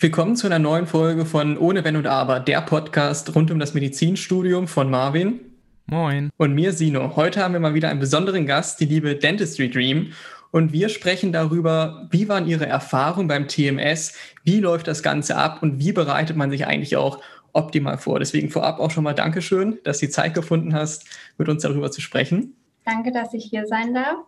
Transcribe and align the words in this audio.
Willkommen 0.00 0.36
zu 0.36 0.46
einer 0.46 0.60
neuen 0.60 0.86
Folge 0.86 1.26
von 1.26 1.58
Ohne 1.58 1.82
Wenn 1.82 1.96
und 1.96 2.06
Aber, 2.06 2.38
der 2.38 2.60
Podcast 2.60 3.34
rund 3.34 3.50
um 3.50 3.58
das 3.58 3.74
Medizinstudium 3.74 4.68
von 4.68 4.88
Marvin. 4.88 5.40
Moin. 5.86 6.30
Und 6.36 6.54
mir, 6.54 6.72
Sino. 6.72 7.16
Heute 7.16 7.42
haben 7.42 7.52
wir 7.52 7.58
mal 7.58 7.74
wieder 7.74 7.88
einen 7.88 7.98
besonderen 7.98 8.46
Gast, 8.46 8.78
die 8.78 8.84
liebe 8.84 9.16
Dentistry 9.16 9.68
Dream. 9.68 10.12
Und 10.52 10.72
wir 10.72 10.88
sprechen 10.88 11.32
darüber, 11.32 12.06
wie 12.12 12.28
waren 12.28 12.46
Ihre 12.46 12.64
Erfahrungen 12.64 13.26
beim 13.26 13.48
TMS, 13.48 14.14
wie 14.44 14.60
läuft 14.60 14.86
das 14.86 15.02
Ganze 15.02 15.34
ab 15.34 15.64
und 15.64 15.80
wie 15.80 15.90
bereitet 15.90 16.36
man 16.36 16.52
sich 16.52 16.64
eigentlich 16.64 16.96
auch 16.96 17.20
optimal 17.52 17.98
vor. 17.98 18.20
Deswegen 18.20 18.50
vorab 18.50 18.78
auch 18.78 18.92
schon 18.92 19.02
mal 19.02 19.14
Dankeschön, 19.14 19.80
dass 19.82 19.98
du 19.98 20.06
die 20.06 20.12
Zeit 20.12 20.32
gefunden 20.32 20.74
hast, 20.74 21.06
mit 21.38 21.48
uns 21.48 21.62
darüber 21.62 21.90
zu 21.90 22.00
sprechen. 22.00 22.54
Danke, 22.84 23.10
dass 23.10 23.34
ich 23.34 23.46
hier 23.46 23.66
sein 23.66 23.94
darf. 23.94 24.18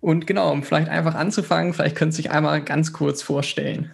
Und 0.00 0.26
genau, 0.26 0.50
um 0.50 0.64
vielleicht 0.64 0.88
einfach 0.88 1.14
anzufangen, 1.14 1.72
vielleicht 1.72 1.94
können 1.94 2.10
Sie 2.10 2.16
sich 2.16 2.32
einmal 2.32 2.64
ganz 2.64 2.92
kurz 2.92 3.22
vorstellen. 3.22 3.92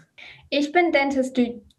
Ich 0.49 0.71
bin 0.71 0.93
Dentist 0.93 1.37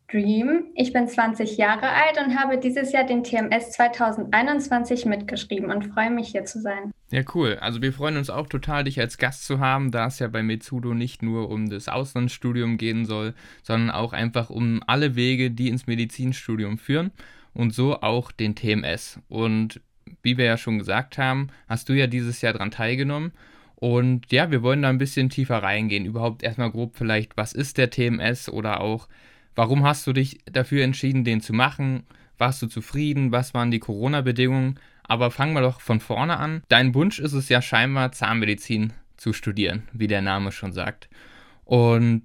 Dream. 0.09 0.65
Ich 0.75 0.91
bin 0.91 1.07
20 1.07 1.57
Jahre 1.57 1.89
alt 1.89 2.18
und 2.25 2.37
habe 2.37 2.57
dieses 2.57 2.92
Jahr 2.92 3.05
den 3.05 3.23
TMS 3.23 3.71
2021 3.71 5.05
mitgeschrieben 5.05 5.71
und 5.71 5.86
freue 5.93 6.11
mich 6.11 6.29
hier 6.29 6.43
zu 6.43 6.59
sein. 6.59 6.92
Ja, 7.09 7.21
cool. 7.33 7.57
Also 7.61 7.82
wir 7.82 7.93
freuen 7.93 8.18
uns 8.18 8.29
auch 8.29 8.47
total, 8.47 8.83
dich 8.83 9.00
als 9.00 9.18
Gast 9.18 9.45
zu 9.45 9.59
haben, 9.59 9.92
da 9.92 10.07
es 10.07 10.19
ja 10.19 10.28
bei 10.28 10.43
Metsudo 10.43 10.93
nicht 10.93 11.23
nur 11.23 11.50
um 11.50 11.69
das 11.69 11.87
Auslandsstudium 11.87 12.78
gehen 12.78 13.06
soll, 13.06 13.33
sondern 13.64 13.89
auch 13.89 14.11
einfach 14.11 14.50
um 14.50 14.81
alle 14.86 15.15
Wege, 15.15 15.50
die 15.50 15.70
ins 15.70 15.87
Medizinstudium 15.87 16.78
führen 16.78 17.11
und 17.54 17.73
so 17.73 18.01
auch 18.01 18.34
den 18.34 18.56
TMS. 18.56 19.20
Und 19.29 19.81
wie 20.23 20.37
wir 20.37 20.45
ja 20.45 20.57
schon 20.57 20.78
gesagt 20.78 21.18
haben, 21.18 21.47
hast 21.70 21.87
du 21.87 21.93
ja 21.93 22.07
dieses 22.07 22.42
Jahr 22.42 22.54
daran 22.54 22.71
teilgenommen 22.71 23.31
und 23.79 24.31
ja, 24.31 24.49
wir 24.49 24.63
wollen 24.63 24.81
da 24.81 24.89
ein 24.89 24.97
bisschen 24.97 25.29
tiefer 25.29 25.61
reingehen. 25.61 26.05
Überhaupt 26.05 26.41
erstmal 26.41 26.71
grob 26.71 26.95
vielleicht, 26.97 27.37
was 27.37 27.54
ist 27.54 27.77
der 27.77 27.91
TMS 27.91 28.50
oder 28.50 28.81
auch, 28.81 29.07
warum 29.53 29.83
hast 29.83 30.07
du 30.07 30.13
dich 30.13 30.39
dafür 30.51 30.83
entschieden, 30.83 31.23
den 31.23 31.41
zu 31.41 31.53
machen? 31.53 32.03
Warst 32.39 32.59
du 32.63 32.67
zufrieden? 32.67 33.31
Was 33.31 33.53
waren 33.53 33.69
die 33.69 33.80
Corona-Bedingungen? 33.80 34.80
Aber 35.03 35.30
fangen 35.30 35.53
wir 35.53 35.61
doch 35.61 35.80
von 35.80 36.00
vorne 36.00 36.38
an. 36.38 36.64
Dein 36.69 36.95
Wunsch 36.95 37.19
ist 37.19 37.34
es 37.34 37.50
ja 37.50 37.61
scheinbar, 37.61 38.11
Zahnmedizin 38.11 38.94
zu 39.16 39.31
studieren, 39.31 39.84
wie 39.94 40.08
der 40.08 40.23
Name 40.23 40.52
schon 40.52 40.73
sagt. 40.73 41.08
Und 41.64 42.23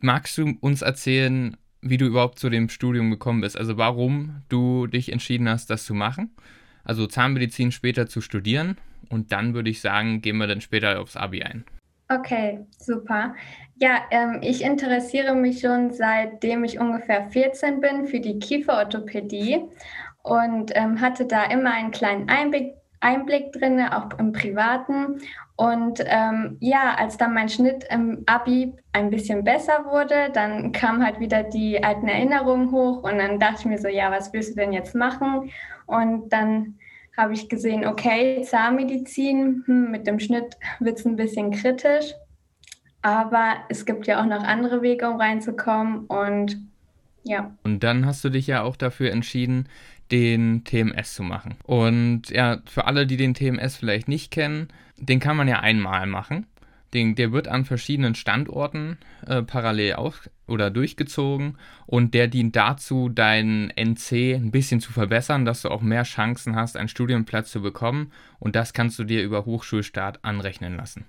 magst 0.00 0.36
du 0.36 0.58
uns 0.60 0.82
erzählen, 0.82 1.56
wie 1.80 1.96
du 1.96 2.04
überhaupt 2.04 2.38
zu 2.38 2.50
dem 2.50 2.68
Studium 2.68 3.10
gekommen 3.10 3.40
bist? 3.40 3.56
Also 3.56 3.78
warum 3.78 4.42
du 4.50 4.86
dich 4.86 5.10
entschieden 5.10 5.48
hast, 5.48 5.70
das 5.70 5.86
zu 5.86 5.94
machen? 5.94 6.34
Also 6.84 7.06
Zahnmedizin 7.06 7.72
später 7.72 8.06
zu 8.06 8.20
studieren 8.20 8.76
und 9.12 9.30
dann 9.30 9.54
würde 9.54 9.70
ich 9.70 9.80
sagen, 9.80 10.20
gehen 10.22 10.38
wir 10.38 10.46
dann 10.46 10.60
später 10.60 11.00
aufs 11.00 11.16
Abi 11.16 11.42
ein. 11.42 11.64
Okay, 12.08 12.66
super. 12.78 13.34
Ja, 13.76 14.02
ähm, 14.10 14.40
ich 14.42 14.62
interessiere 14.62 15.34
mich 15.34 15.60
schon 15.60 15.92
seitdem 15.92 16.64
ich 16.64 16.78
ungefähr 16.78 17.24
14 17.30 17.80
bin 17.80 18.06
für 18.06 18.20
die 18.20 18.38
Kieferorthopädie 18.38 19.64
und 20.22 20.72
ähm, 20.74 21.00
hatte 21.00 21.26
da 21.26 21.44
immer 21.44 21.72
einen 21.72 21.90
kleinen 21.90 22.28
Einblick, 22.28 22.74
Einblick 23.00 23.52
drin, 23.52 23.80
auch 23.80 24.18
im 24.18 24.32
Privaten. 24.32 25.20
Und 25.56 26.02
ähm, 26.06 26.56
ja, 26.60 26.94
als 26.96 27.16
dann 27.16 27.34
mein 27.34 27.48
Schnitt 27.48 27.84
im 27.90 28.22
Abi 28.26 28.74
ein 28.92 29.10
bisschen 29.10 29.44
besser 29.44 29.84
wurde, 29.86 30.30
dann 30.32 30.72
kamen 30.72 31.04
halt 31.04 31.18
wieder 31.18 31.42
die 31.42 31.82
alten 31.82 32.08
Erinnerungen 32.08 32.70
hoch 32.70 33.02
und 33.02 33.18
dann 33.18 33.38
dachte 33.38 33.60
ich 33.60 33.66
mir 33.66 33.78
so, 33.78 33.88
ja, 33.88 34.10
was 34.10 34.32
willst 34.32 34.52
du 34.52 34.56
denn 34.56 34.72
jetzt 34.72 34.94
machen? 34.94 35.50
Und 35.86 36.32
dann 36.32 36.78
habe 37.16 37.34
ich 37.34 37.48
gesehen, 37.48 37.86
okay, 37.86 38.42
Zahnmedizin, 38.42 39.64
hm, 39.66 39.90
mit 39.90 40.06
dem 40.06 40.18
Schnitt 40.18 40.56
wird 40.80 40.98
es 40.98 41.04
ein 41.04 41.16
bisschen 41.16 41.50
kritisch. 41.50 42.14
Aber 43.02 43.56
es 43.68 43.84
gibt 43.84 44.06
ja 44.06 44.20
auch 44.20 44.26
noch 44.26 44.44
andere 44.44 44.80
Wege, 44.80 45.08
um 45.08 45.20
reinzukommen. 45.20 46.06
Und 46.06 46.56
ja. 47.24 47.56
Und 47.64 47.80
dann 47.80 48.06
hast 48.06 48.24
du 48.24 48.30
dich 48.30 48.46
ja 48.46 48.62
auch 48.62 48.76
dafür 48.76 49.10
entschieden, 49.10 49.68
den 50.10 50.64
TMS 50.64 51.14
zu 51.14 51.22
machen. 51.22 51.56
Und 51.64 52.30
ja, 52.30 52.58
für 52.66 52.86
alle, 52.86 53.06
die 53.06 53.16
den 53.16 53.34
TMS 53.34 53.76
vielleicht 53.76 54.08
nicht 54.08 54.30
kennen, 54.30 54.68
den 54.96 55.20
kann 55.20 55.36
man 55.36 55.48
ja 55.48 55.60
einmal 55.60 56.06
machen. 56.06 56.46
Den, 56.94 57.14
der 57.14 57.32
wird 57.32 57.48
an 57.48 57.64
verschiedenen 57.64 58.14
Standorten 58.14 58.98
äh, 59.26 59.42
parallel 59.42 59.94
auf 59.94 60.28
oder 60.52 60.70
durchgezogen 60.70 61.58
und 61.86 62.14
der 62.14 62.28
dient 62.28 62.54
dazu, 62.54 63.08
deinen 63.08 63.70
NC 63.70 64.34
ein 64.34 64.50
bisschen 64.50 64.80
zu 64.80 64.92
verbessern, 64.92 65.44
dass 65.44 65.62
du 65.62 65.70
auch 65.70 65.82
mehr 65.82 66.04
Chancen 66.04 66.54
hast, 66.54 66.76
einen 66.76 66.88
Studienplatz 66.88 67.50
zu 67.50 67.62
bekommen 67.62 68.12
und 68.38 68.54
das 68.54 68.72
kannst 68.72 68.98
du 68.98 69.04
dir 69.04 69.22
über 69.22 69.44
Hochschulstart 69.44 70.24
anrechnen 70.24 70.76
lassen. 70.76 71.04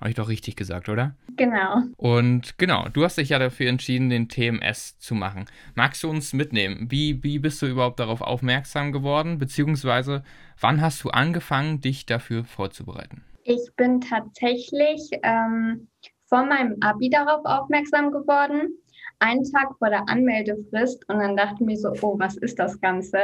Habe 0.00 0.10
ich 0.10 0.16
doch 0.16 0.28
richtig 0.28 0.56
gesagt, 0.56 0.88
oder? 0.88 1.14
Genau. 1.36 1.82
Und 1.96 2.58
genau, 2.58 2.88
du 2.92 3.04
hast 3.04 3.18
dich 3.18 3.30
ja 3.30 3.38
dafür 3.38 3.68
entschieden, 3.68 4.10
den 4.10 4.28
TMS 4.28 4.98
zu 4.98 5.14
machen. 5.14 5.46
Magst 5.74 6.02
du 6.02 6.10
uns 6.10 6.32
mitnehmen? 6.32 6.86
Wie, 6.90 7.22
wie 7.22 7.38
bist 7.38 7.62
du 7.62 7.66
überhaupt 7.66 8.00
darauf 8.00 8.20
aufmerksam 8.20 8.92
geworden? 8.92 9.38
Beziehungsweise, 9.38 10.22
wann 10.60 10.80
hast 10.80 11.02
du 11.02 11.10
angefangen, 11.10 11.80
dich 11.80 12.06
dafür 12.06 12.44
vorzubereiten? 12.44 13.22
Ich 13.44 13.70
bin 13.76 14.00
tatsächlich 14.00 15.08
ähm, 15.22 15.88
vor 16.26 16.44
meinem 16.44 16.76
Abi 16.80 17.08
darauf 17.08 17.44
aufmerksam 17.44 18.10
geworden, 18.10 18.76
einen 19.18 19.44
Tag 19.50 19.76
vor 19.78 19.88
der 19.88 20.08
Anmeldefrist 20.08 21.08
und 21.08 21.18
dann 21.18 21.36
dachte 21.36 21.64
mir 21.64 21.76
so, 21.76 21.92
oh, 22.02 22.18
was 22.18 22.36
ist 22.36 22.58
das 22.58 22.80
Ganze? 22.80 23.18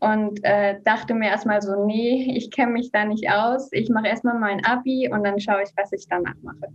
Und 0.00 0.40
äh, 0.42 0.80
dachte 0.84 1.14
mir 1.14 1.28
erstmal 1.28 1.62
so, 1.62 1.84
nee, 1.86 2.34
ich 2.36 2.50
kenne 2.50 2.72
mich 2.72 2.90
da 2.92 3.04
nicht 3.04 3.30
aus. 3.30 3.68
Ich 3.72 3.88
mache 3.88 4.08
erstmal 4.08 4.38
mein 4.38 4.64
Abi 4.64 5.08
und 5.10 5.24
dann 5.24 5.40
schaue 5.40 5.62
ich, 5.62 5.70
was 5.76 5.92
ich 5.92 6.06
danach 6.08 6.36
mache. 6.42 6.68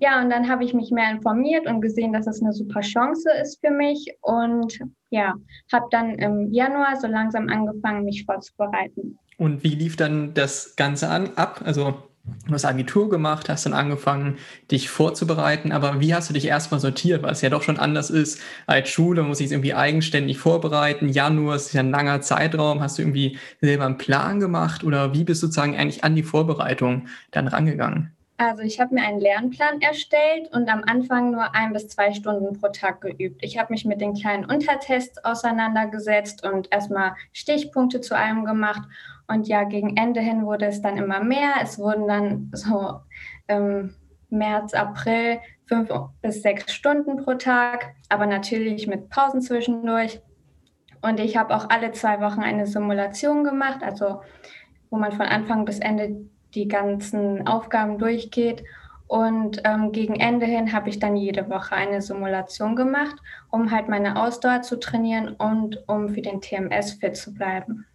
Ja, 0.00 0.20
und 0.20 0.30
dann 0.30 0.48
habe 0.48 0.64
ich 0.64 0.74
mich 0.74 0.90
mehr 0.90 1.10
informiert 1.10 1.66
und 1.66 1.80
gesehen, 1.80 2.12
dass 2.12 2.26
es 2.26 2.42
eine 2.42 2.52
super 2.52 2.80
Chance 2.80 3.30
ist 3.40 3.60
für 3.64 3.70
mich 3.70 4.16
und 4.20 4.78
ja, 5.10 5.34
habe 5.72 5.86
dann 5.90 6.16
im 6.16 6.52
Januar 6.52 6.96
so 6.96 7.06
langsam 7.06 7.48
angefangen, 7.48 8.04
mich 8.04 8.24
vorzubereiten. 8.24 9.18
Und 9.38 9.62
wie 9.64 9.74
lief 9.74 9.96
dann 9.96 10.34
das 10.34 10.76
Ganze 10.76 11.08
an, 11.08 11.30
ab? 11.36 11.62
Also 11.64 11.94
Du 12.46 12.54
hast 12.54 12.64
Abitur 12.64 13.10
gemacht, 13.10 13.50
hast 13.50 13.66
dann 13.66 13.74
angefangen, 13.74 14.38
dich 14.70 14.88
vorzubereiten, 14.88 15.72
aber 15.72 16.00
wie 16.00 16.14
hast 16.14 16.30
du 16.30 16.34
dich 16.34 16.46
erstmal 16.46 16.80
sortiert, 16.80 17.22
weil 17.22 17.32
es 17.32 17.42
ja 17.42 17.50
doch 17.50 17.62
schon 17.62 17.78
anders 17.78 18.08
ist 18.08 18.40
als 18.66 18.88
Schule, 18.88 19.22
muss 19.22 19.38
sich 19.38 19.50
irgendwie 19.50 19.74
eigenständig 19.74 20.38
vorbereiten. 20.38 21.10
Januar 21.10 21.56
ist 21.56 21.74
ja 21.74 21.80
ein 21.80 21.90
langer 21.90 22.22
Zeitraum. 22.22 22.80
Hast 22.80 22.96
du 22.96 23.02
irgendwie 23.02 23.38
selber 23.60 23.84
einen 23.84 23.98
Plan 23.98 24.40
gemacht 24.40 24.84
oder 24.84 25.12
wie 25.12 25.24
bist 25.24 25.42
du 25.42 25.46
sozusagen 25.46 25.76
eigentlich 25.76 26.02
an 26.02 26.16
die 26.16 26.22
Vorbereitung 26.22 27.08
dann 27.30 27.46
rangegangen? 27.46 28.14
Also 28.36 28.62
ich 28.62 28.80
habe 28.80 28.94
mir 28.94 29.02
einen 29.02 29.20
Lernplan 29.20 29.80
erstellt 29.80 30.48
und 30.52 30.68
am 30.68 30.82
Anfang 30.86 31.30
nur 31.30 31.54
ein 31.54 31.72
bis 31.72 31.88
zwei 31.88 32.12
Stunden 32.12 32.58
pro 32.58 32.68
Tag 32.68 33.00
geübt. 33.00 33.44
Ich 33.44 33.58
habe 33.58 33.72
mich 33.72 33.84
mit 33.84 34.00
den 34.00 34.14
kleinen 34.14 34.44
Untertests 34.44 35.24
auseinandergesetzt 35.24 36.44
und 36.44 36.72
erstmal 36.72 37.12
Stichpunkte 37.32 38.00
zu 38.00 38.16
allem 38.16 38.44
gemacht 38.44 38.82
und 39.26 39.48
ja, 39.48 39.64
gegen 39.64 39.96
Ende 39.96 40.20
hin 40.20 40.44
wurde 40.44 40.66
es 40.66 40.82
dann 40.82 40.96
immer 40.96 41.22
mehr. 41.22 41.54
Es 41.62 41.78
wurden 41.78 42.06
dann 42.06 42.50
so 42.52 43.00
im 43.46 43.94
März, 44.28 44.74
April 44.74 45.38
fünf 45.66 45.90
bis 46.20 46.42
sechs 46.42 46.72
Stunden 46.72 47.16
pro 47.24 47.34
Tag, 47.34 47.94
aber 48.08 48.26
natürlich 48.26 48.86
mit 48.86 49.08
Pausen 49.08 49.40
zwischendurch. 49.40 50.20
Und 51.00 51.20
ich 51.20 51.36
habe 51.36 51.54
auch 51.54 51.70
alle 51.70 51.92
zwei 51.92 52.20
Wochen 52.20 52.40
eine 52.40 52.66
Simulation 52.66 53.44
gemacht, 53.44 53.82
also 53.82 54.22
wo 54.90 54.96
man 54.96 55.12
von 55.12 55.26
Anfang 55.26 55.64
bis 55.64 55.78
Ende 55.78 56.28
die 56.54 56.68
ganzen 56.68 57.46
Aufgaben 57.46 57.98
durchgeht. 57.98 58.62
Und 59.06 59.60
ähm, 59.64 59.92
gegen 59.92 60.14
Ende 60.14 60.46
hin 60.46 60.72
habe 60.72 60.88
ich 60.88 60.98
dann 60.98 61.16
jede 61.16 61.48
Woche 61.50 61.74
eine 61.74 62.00
Simulation 62.00 62.74
gemacht, 62.74 63.16
um 63.50 63.70
halt 63.70 63.88
meine 63.88 64.20
Ausdauer 64.20 64.62
zu 64.62 64.78
trainieren 64.78 65.34
und 65.34 65.82
um 65.88 66.08
für 66.08 66.22
den 66.22 66.40
TMS 66.40 66.94
fit 66.94 67.16
zu 67.16 67.34
bleiben. 67.34 67.86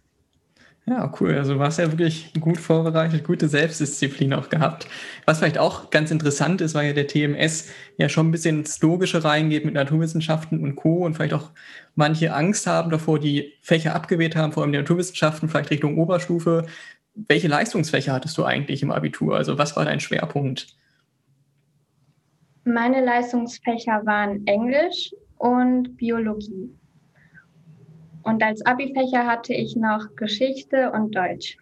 Ja, 0.90 1.08
cool. 1.20 1.36
Also 1.36 1.54
du 1.54 1.60
warst 1.60 1.78
ja 1.78 1.92
wirklich 1.92 2.32
gut 2.40 2.58
vorbereitet, 2.58 3.22
gute 3.22 3.46
Selbstdisziplin 3.46 4.34
auch 4.34 4.48
gehabt. 4.48 4.88
Was 5.24 5.38
vielleicht 5.38 5.56
auch 5.56 5.90
ganz 5.90 6.10
interessant 6.10 6.60
ist, 6.60 6.74
weil 6.74 6.88
ja 6.88 6.92
der 6.92 7.06
TMS 7.06 7.70
ja 7.96 8.08
schon 8.08 8.26
ein 8.26 8.30
bisschen 8.32 8.58
ins 8.60 8.82
Logische 8.82 9.22
reingeht 9.22 9.64
mit 9.64 9.74
Naturwissenschaften 9.74 10.60
und 10.64 10.74
Co. 10.74 11.04
und 11.04 11.14
vielleicht 11.14 11.34
auch 11.34 11.50
manche 11.94 12.34
Angst 12.34 12.66
haben 12.66 12.90
davor, 12.90 13.20
die 13.20 13.52
Fächer 13.62 13.94
abgewählt 13.94 14.34
haben, 14.34 14.52
vor 14.52 14.64
allem 14.64 14.72
die 14.72 14.78
Naturwissenschaften, 14.78 15.48
vielleicht 15.48 15.70
Richtung 15.70 15.96
Oberstufe. 15.96 16.66
Welche 17.14 17.46
Leistungsfächer 17.46 18.12
hattest 18.12 18.36
du 18.36 18.44
eigentlich 18.44 18.82
im 18.82 18.90
Abitur? 18.90 19.36
Also 19.36 19.58
was 19.58 19.76
war 19.76 19.84
dein 19.84 20.00
Schwerpunkt? 20.00 20.74
Meine 22.64 23.04
Leistungsfächer 23.04 24.04
waren 24.04 24.44
Englisch 24.48 25.14
und 25.38 25.96
Biologie. 25.96 26.74
Und 28.22 28.42
als 28.42 28.64
Abi-Fächer 28.64 29.26
hatte 29.26 29.54
ich 29.54 29.76
noch 29.76 30.14
Geschichte 30.16 30.92
und 30.92 31.14
Deutsch. 31.14 31.56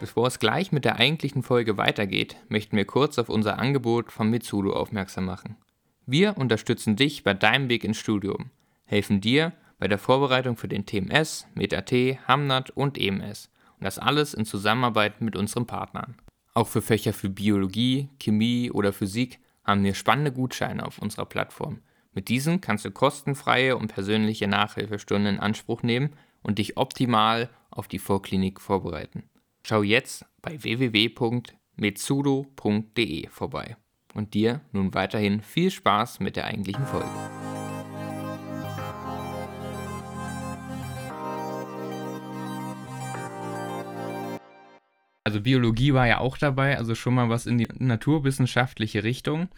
Bevor 0.00 0.26
es 0.26 0.38
gleich 0.38 0.72
mit 0.72 0.86
der 0.86 0.96
eigentlichen 0.96 1.42
Folge 1.42 1.76
weitergeht, 1.76 2.36
möchten 2.48 2.76
wir 2.76 2.86
kurz 2.86 3.18
auf 3.18 3.28
unser 3.28 3.58
Angebot 3.58 4.10
von 4.10 4.30
Mitsudo 4.30 4.72
aufmerksam 4.72 5.26
machen. 5.26 5.56
Wir 6.06 6.38
unterstützen 6.38 6.96
dich 6.96 7.22
bei 7.22 7.34
deinem 7.34 7.68
Weg 7.68 7.84
ins 7.84 7.98
Studium, 7.98 8.50
helfen 8.86 9.20
dir 9.20 9.52
bei 9.78 9.88
der 9.88 9.98
Vorbereitung 9.98 10.56
für 10.56 10.68
den 10.68 10.86
TMS, 10.86 11.46
MetaT, 11.54 12.18
Hamnat 12.26 12.70
und 12.70 12.98
EMS 12.98 13.50
Und 13.78 13.84
das 13.84 13.98
alles 13.98 14.32
in 14.32 14.46
Zusammenarbeit 14.46 15.20
mit 15.20 15.36
unseren 15.36 15.66
Partnern. 15.66 16.16
Auch 16.54 16.68
für 16.68 16.82
Fächer 16.82 17.12
für 17.12 17.28
Biologie, 17.28 18.08
Chemie 18.18 18.70
oder 18.70 18.92
Physik 18.92 19.38
haben 19.64 19.84
wir 19.84 19.94
spannende 19.94 20.32
Gutscheine 20.32 20.84
auf 20.84 20.98
unserer 20.98 21.26
Plattform. 21.26 21.78
Mit 22.12 22.28
diesen 22.28 22.60
kannst 22.60 22.84
du 22.84 22.90
kostenfreie 22.90 23.76
und 23.76 23.86
persönliche 23.88 24.48
Nachhilfestunden 24.48 25.36
in 25.36 25.40
Anspruch 25.40 25.84
nehmen 25.84 26.10
und 26.42 26.58
dich 26.58 26.76
optimal 26.76 27.50
auf 27.70 27.86
die 27.86 28.00
Vorklinik 28.00 28.60
vorbereiten. 28.60 29.30
Schau 29.62 29.82
jetzt 29.82 30.26
bei 30.42 30.60
www.metsudo.de 30.62 33.28
vorbei. 33.28 33.76
Und 34.12 34.34
dir 34.34 34.60
nun 34.72 34.92
weiterhin 34.92 35.40
viel 35.40 35.70
Spaß 35.70 36.18
mit 36.18 36.34
der 36.34 36.46
eigentlichen 36.46 36.84
Folge. 36.84 37.39
Also 45.30 45.42
Biologie 45.42 45.94
war 45.94 46.08
ja 46.08 46.18
auch 46.18 46.36
dabei, 46.36 46.76
also 46.76 46.96
schon 46.96 47.14
mal 47.14 47.28
was 47.28 47.46
in 47.46 47.56
die 47.56 47.68
naturwissenschaftliche 47.78 49.04
Richtung. 49.04 49.48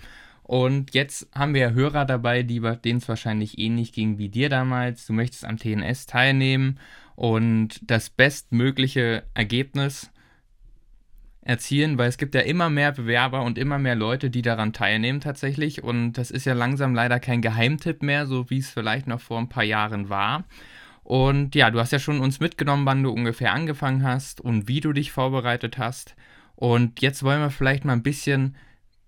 Und 0.42 0.92
jetzt 0.92 1.30
haben 1.34 1.54
wir 1.54 1.62
ja 1.62 1.70
Hörer 1.70 2.04
dabei, 2.04 2.42
die 2.42 2.60
denen 2.84 2.98
es 2.98 3.08
wahrscheinlich 3.08 3.56
ähnlich 3.58 3.94
ging 3.94 4.18
wie 4.18 4.28
dir 4.28 4.50
damals. 4.50 5.06
Du 5.06 5.14
möchtest 5.14 5.46
am 5.46 5.56
TNS 5.56 6.04
teilnehmen 6.04 6.78
und 7.16 7.80
das 7.90 8.10
bestmögliche 8.10 9.22
Ergebnis 9.32 10.10
erzielen, 11.40 11.96
weil 11.96 12.10
es 12.10 12.18
gibt 12.18 12.34
ja 12.34 12.42
immer 12.42 12.68
mehr 12.68 12.92
Bewerber 12.92 13.40
und 13.40 13.56
immer 13.56 13.78
mehr 13.78 13.94
Leute, 13.94 14.28
die 14.28 14.42
daran 14.42 14.74
teilnehmen 14.74 15.22
tatsächlich. 15.22 15.82
Und 15.82 16.12
das 16.18 16.30
ist 16.30 16.44
ja 16.44 16.52
langsam 16.52 16.94
leider 16.94 17.18
kein 17.18 17.40
Geheimtipp 17.40 18.02
mehr, 18.02 18.26
so 18.26 18.50
wie 18.50 18.58
es 18.58 18.68
vielleicht 18.68 19.06
noch 19.06 19.22
vor 19.22 19.38
ein 19.38 19.48
paar 19.48 19.64
Jahren 19.64 20.10
war. 20.10 20.44
Und 21.12 21.54
ja, 21.54 21.70
du 21.70 21.78
hast 21.78 21.92
ja 21.92 21.98
schon 21.98 22.20
uns 22.20 22.40
mitgenommen, 22.40 22.86
wann 22.86 23.02
du 23.02 23.10
ungefähr 23.10 23.52
angefangen 23.52 24.02
hast 24.02 24.40
und 24.40 24.66
wie 24.66 24.80
du 24.80 24.94
dich 24.94 25.12
vorbereitet 25.12 25.76
hast. 25.76 26.16
Und 26.54 27.02
jetzt 27.02 27.22
wollen 27.22 27.42
wir 27.42 27.50
vielleicht 27.50 27.84
mal 27.84 27.92
ein 27.92 28.02
bisschen 28.02 28.56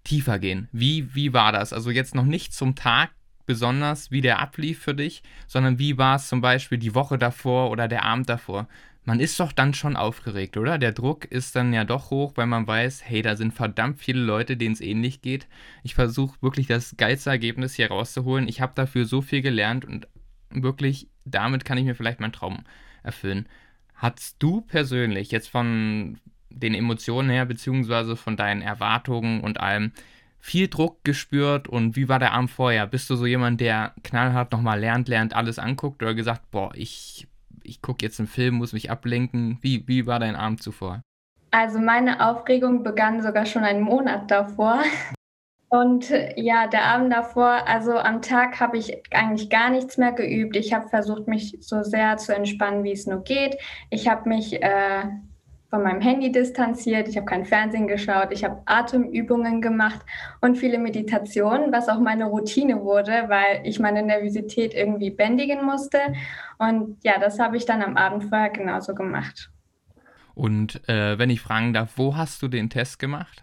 tiefer 0.04 0.38
gehen. 0.38 0.68
Wie, 0.70 1.14
wie 1.14 1.32
war 1.32 1.50
das? 1.50 1.72
Also 1.72 1.90
jetzt 1.90 2.14
noch 2.14 2.26
nicht 2.26 2.52
zum 2.52 2.74
Tag 2.74 3.12
besonders, 3.46 4.10
wie 4.10 4.20
der 4.20 4.38
ablief 4.38 4.80
für 4.80 4.94
dich, 4.94 5.22
sondern 5.46 5.78
wie 5.78 5.96
war 5.96 6.16
es 6.16 6.28
zum 6.28 6.42
Beispiel 6.42 6.76
die 6.76 6.94
Woche 6.94 7.16
davor 7.16 7.70
oder 7.70 7.88
der 7.88 8.04
Abend 8.04 8.28
davor? 8.28 8.68
Man 9.04 9.18
ist 9.18 9.40
doch 9.40 9.52
dann 9.52 9.72
schon 9.72 9.96
aufgeregt, 9.96 10.58
oder? 10.58 10.76
Der 10.76 10.92
Druck 10.92 11.24
ist 11.24 11.56
dann 11.56 11.72
ja 11.72 11.84
doch 11.84 12.10
hoch, 12.10 12.34
weil 12.34 12.46
man 12.46 12.66
weiß, 12.66 13.02
hey, 13.06 13.22
da 13.22 13.34
sind 13.34 13.54
verdammt 13.54 13.98
viele 13.98 14.20
Leute, 14.20 14.58
denen 14.58 14.74
es 14.74 14.82
ähnlich 14.82 15.22
geht. 15.22 15.48
Ich 15.82 15.94
versuche 15.94 16.36
wirklich 16.42 16.66
das 16.66 16.98
geilste 16.98 17.30
Ergebnis 17.30 17.76
hier 17.76 17.88
rauszuholen. 17.88 18.46
Ich 18.46 18.60
habe 18.60 18.74
dafür 18.74 19.06
so 19.06 19.22
viel 19.22 19.40
gelernt 19.40 19.86
und 19.86 20.06
wirklich, 20.50 21.08
damit 21.24 21.64
kann 21.64 21.78
ich 21.78 21.84
mir 21.84 21.94
vielleicht 21.94 22.20
meinen 22.20 22.32
Traum 22.32 22.64
erfüllen. 23.02 23.48
Hattest 23.94 24.36
du 24.38 24.60
persönlich 24.60 25.30
jetzt 25.30 25.48
von 25.48 26.18
den 26.50 26.74
Emotionen 26.74 27.30
her, 27.30 27.46
beziehungsweise 27.46 28.16
von 28.16 28.36
deinen 28.36 28.62
Erwartungen 28.62 29.40
und 29.40 29.60
allem, 29.60 29.92
viel 30.38 30.68
Druck 30.68 31.02
gespürt 31.04 31.68
und 31.68 31.96
wie 31.96 32.10
war 32.10 32.18
der 32.18 32.32
Abend 32.32 32.50
vorher? 32.50 32.86
Bist 32.86 33.08
du 33.08 33.16
so 33.16 33.24
jemand, 33.24 33.62
der 33.62 33.94
knallhart 34.02 34.52
nochmal 34.52 34.78
lernt, 34.78 35.08
lernt, 35.08 35.34
alles 35.34 35.58
anguckt 35.58 36.02
oder 36.02 36.12
gesagt, 36.12 36.50
boah, 36.50 36.70
ich, 36.74 37.26
ich 37.62 37.80
gucke 37.80 38.04
jetzt 38.04 38.20
einen 38.20 38.26
Film, 38.26 38.56
muss 38.56 38.74
mich 38.74 38.90
ablenken? 38.90 39.56
Wie, 39.62 39.88
wie 39.88 40.06
war 40.06 40.20
dein 40.20 40.36
Abend 40.36 40.62
zuvor? 40.62 41.00
Also 41.50 41.78
meine 41.78 42.28
Aufregung 42.28 42.82
begann 42.82 43.22
sogar 43.22 43.46
schon 43.46 43.64
einen 43.64 43.80
Monat 43.80 44.30
davor. 44.30 44.82
Und 45.74 46.12
ja, 46.36 46.68
der 46.68 46.84
Abend 46.84 47.12
davor, 47.12 47.66
also 47.66 47.98
am 47.98 48.22
Tag 48.22 48.60
habe 48.60 48.78
ich 48.78 49.02
eigentlich 49.12 49.50
gar 49.50 49.70
nichts 49.70 49.98
mehr 49.98 50.12
geübt. 50.12 50.54
Ich 50.54 50.72
habe 50.72 50.88
versucht, 50.88 51.26
mich 51.26 51.56
so 51.58 51.82
sehr 51.82 52.16
zu 52.16 52.32
entspannen, 52.32 52.84
wie 52.84 52.92
es 52.92 53.08
nur 53.08 53.24
geht. 53.24 53.56
Ich 53.90 54.06
habe 54.06 54.28
mich 54.28 54.62
äh, 54.62 55.02
von 55.70 55.82
meinem 55.82 56.00
Handy 56.00 56.30
distanziert, 56.30 57.08
ich 57.08 57.16
habe 57.16 57.26
kein 57.26 57.44
Fernsehen 57.44 57.88
geschaut, 57.88 58.28
ich 58.30 58.44
habe 58.44 58.62
Atemübungen 58.66 59.60
gemacht 59.60 59.98
und 60.40 60.56
viele 60.56 60.78
Meditationen, 60.78 61.72
was 61.72 61.88
auch 61.88 61.98
meine 61.98 62.26
Routine 62.26 62.80
wurde, 62.84 63.24
weil 63.26 63.62
ich 63.64 63.80
meine 63.80 64.04
Nervosität 64.04 64.74
irgendwie 64.74 65.10
bändigen 65.10 65.64
musste. 65.64 65.98
Und 66.58 66.98
ja, 67.02 67.18
das 67.18 67.40
habe 67.40 67.56
ich 67.56 67.66
dann 67.66 67.82
am 67.82 67.96
Abend 67.96 68.22
vorher 68.22 68.50
genauso 68.50 68.94
gemacht. 68.94 69.50
Und 70.36 70.88
äh, 70.88 71.18
wenn 71.18 71.30
ich 71.30 71.40
fragen 71.40 71.72
darf, 71.72 71.94
wo 71.96 72.16
hast 72.16 72.42
du 72.42 72.46
den 72.46 72.70
Test 72.70 73.00
gemacht? 73.00 73.42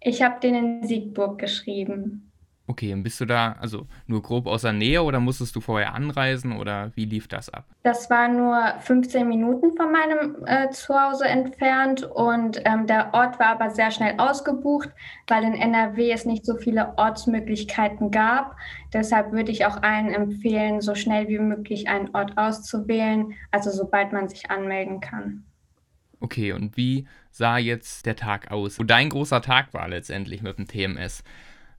Ich 0.00 0.22
habe 0.22 0.40
den 0.40 0.54
in 0.54 0.86
Siegburg 0.86 1.38
geschrieben. 1.38 2.30
Okay, 2.70 2.92
und 2.92 3.02
bist 3.02 3.20
du 3.20 3.24
da 3.24 3.56
also 3.58 3.88
nur 4.06 4.22
grob 4.22 4.46
aus 4.46 4.62
der 4.62 4.72
Nähe 4.72 5.02
oder 5.02 5.18
musstest 5.18 5.56
du 5.56 5.60
vorher 5.60 5.92
anreisen 5.92 6.56
oder 6.56 6.92
wie 6.94 7.04
lief 7.04 7.26
das 7.26 7.52
ab? 7.52 7.64
Das 7.82 8.08
war 8.10 8.28
nur 8.28 8.74
15 8.78 9.28
Minuten 9.28 9.76
von 9.76 9.90
meinem 9.90 10.36
äh, 10.46 10.70
Zuhause 10.70 11.24
entfernt 11.24 12.04
und 12.04 12.62
ähm, 12.64 12.86
der 12.86 13.12
Ort 13.12 13.40
war 13.40 13.48
aber 13.48 13.70
sehr 13.70 13.90
schnell 13.90 14.14
ausgebucht, 14.18 14.90
weil 15.26 15.42
in 15.42 15.54
NRW 15.54 16.12
es 16.12 16.26
nicht 16.26 16.46
so 16.46 16.54
viele 16.58 16.96
Ortsmöglichkeiten 16.96 18.12
gab. 18.12 18.54
Deshalb 18.92 19.32
würde 19.32 19.50
ich 19.50 19.66
auch 19.66 19.82
allen 19.82 20.14
empfehlen, 20.14 20.80
so 20.80 20.94
schnell 20.94 21.26
wie 21.26 21.40
möglich 21.40 21.88
einen 21.88 22.14
Ort 22.14 22.38
auszuwählen, 22.38 23.34
also 23.50 23.70
sobald 23.70 24.12
man 24.12 24.28
sich 24.28 24.48
anmelden 24.48 25.00
kann. 25.00 25.44
Okay, 26.20 26.52
und 26.52 26.76
wie 26.76 27.06
sah 27.30 27.58
jetzt 27.58 28.06
der 28.06 28.16
Tag 28.16 28.50
aus, 28.50 28.78
wo 28.78 28.84
dein 28.84 29.08
großer 29.08 29.40
Tag 29.40 29.72
war 29.72 29.88
letztendlich 29.88 30.42
mit 30.42 30.58
dem 30.58 30.68
TMS? 30.68 31.24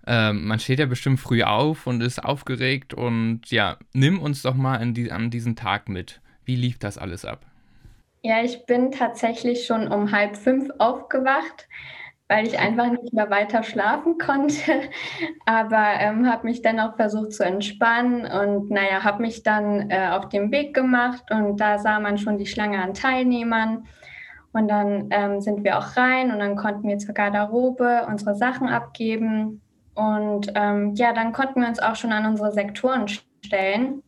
Ähm, 0.08 0.48
man 0.48 0.60
steht 0.60 0.80
ja 0.80 0.88
bestimmt 0.88 1.20
früh 1.20 1.44
auf 1.44 1.86
und 1.86 2.02
ist 2.02 2.24
aufgeregt 2.24 2.94
und 2.94 3.42
ja, 3.52 3.78
nimm 3.94 4.20
uns 4.20 4.42
doch 4.42 4.56
mal 4.56 4.84
die, 4.94 5.12
an 5.12 5.30
diesen 5.30 5.56
Tag 5.56 5.90
mit. 5.90 6.22
Wie 6.44 6.56
lief 6.56 6.80
das 6.80 6.98
alles 6.98 7.24
ab? 7.24 7.46
Ja, 8.24 8.44
ich 8.44 8.66
bin 8.66 8.92
tatsächlich 8.92 9.66
schon 9.66 9.88
um 9.88 10.12
halb 10.12 10.36
fünf 10.38 10.70
aufgewacht, 10.80 11.68
weil 12.28 12.48
ich 12.48 12.58
einfach 12.58 12.92
nicht 12.92 13.14
mehr 13.14 13.30
weiter 13.30 13.62
schlafen 13.62 14.18
konnte. 14.18 14.90
Aber 15.46 16.00
ähm, 16.00 16.28
habe 16.28 16.48
mich 16.48 16.64
dann 16.64 16.80
auch 16.80 16.96
versucht 16.96 17.34
zu 17.34 17.44
entspannen 17.44 18.26
und 18.26 18.72
naja, 18.72 19.04
habe 19.04 19.22
mich 19.22 19.44
dann 19.44 19.92
äh, 19.92 20.10
auf 20.12 20.30
den 20.30 20.52
Weg 20.52 20.74
gemacht 20.74 21.26
und 21.30 21.58
da 21.58 21.78
sah 21.78 22.00
man 22.00 22.18
schon 22.18 22.40
die 22.40 22.48
Schlange 22.48 22.82
an 22.82 22.96
Teilnehmern. 22.96 23.88
Und 24.54 24.68
dann 24.68 25.08
ähm, 25.12 25.40
sind 25.40 25.64
wir 25.64 25.78
auch 25.78 25.96
rein 25.96 26.32
und 26.32 26.40
dann 26.40 26.56
konnten 26.56 26.88
wir 26.88 26.98
zur 26.98 27.14
Garderobe 27.14 28.06
unsere 28.10 28.36
Sachen 28.36 28.68
abgeben. 28.68 29.62
Und 29.94 30.52
ähm, 30.56 30.94
ja, 30.96 31.14
dann 31.14 31.32
konnten 31.32 31.62
wir 31.62 31.68
uns 31.68 31.80
auch 31.80 31.96
schon 31.96 32.12
an 32.12 32.26
unsere 32.26 32.52
Sektoren 32.52 33.08
stellen, 33.08 34.04